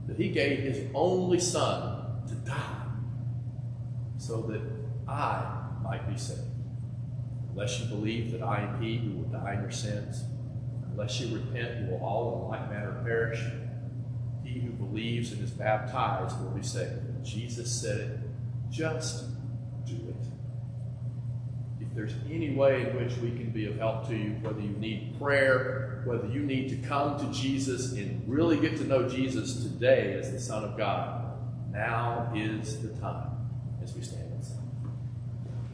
that 0.09 0.16
he 0.16 0.31
gave 0.31 0.59
his 0.59 0.90
only 0.92 1.38
son 1.38 2.24
to 2.26 2.35
die 2.35 2.79
so 4.30 4.42
that 4.42 4.60
I 5.08 5.44
might 5.82 6.08
be 6.08 6.16
saved. 6.16 6.40
Unless 7.50 7.80
you 7.80 7.86
believe 7.86 8.30
that 8.30 8.42
I 8.42 8.60
am 8.60 8.80
he 8.80 8.98
who 8.98 9.10
will 9.10 9.28
die 9.28 9.54
in 9.54 9.62
your 9.62 9.72
sins, 9.72 10.22
unless 10.88 11.18
you 11.18 11.36
repent, 11.36 11.80
you 11.80 11.90
will 11.90 12.00
all 12.00 12.44
in 12.44 12.48
like 12.48 12.70
manner 12.70 13.02
perish. 13.02 13.42
He 14.44 14.60
who 14.60 14.70
believes 14.70 15.32
and 15.32 15.42
is 15.42 15.50
baptized 15.50 16.40
will 16.40 16.50
be 16.50 16.62
saved. 16.62 17.24
Jesus 17.24 17.72
said 17.72 17.98
it, 17.98 18.18
just 18.70 19.24
do 19.84 19.96
it. 19.96 20.26
If 21.80 21.92
there's 21.92 22.14
any 22.30 22.54
way 22.54 22.82
in 22.82 22.96
which 22.96 23.16
we 23.16 23.30
can 23.30 23.50
be 23.50 23.66
of 23.66 23.78
help 23.78 24.06
to 24.10 24.16
you, 24.16 24.36
whether 24.42 24.60
you 24.60 24.76
need 24.76 25.18
prayer, 25.18 26.02
whether 26.04 26.28
you 26.28 26.40
need 26.40 26.68
to 26.68 26.88
come 26.88 27.18
to 27.18 27.36
Jesus 27.36 27.94
and 27.94 28.22
really 28.28 28.60
get 28.60 28.76
to 28.76 28.84
know 28.84 29.08
Jesus 29.08 29.64
today 29.64 30.16
as 30.20 30.30
the 30.30 30.38
Son 30.38 30.62
of 30.62 30.76
God, 30.76 31.32
now 31.72 32.32
is 32.32 32.80
the 32.80 32.90
time 33.00 33.29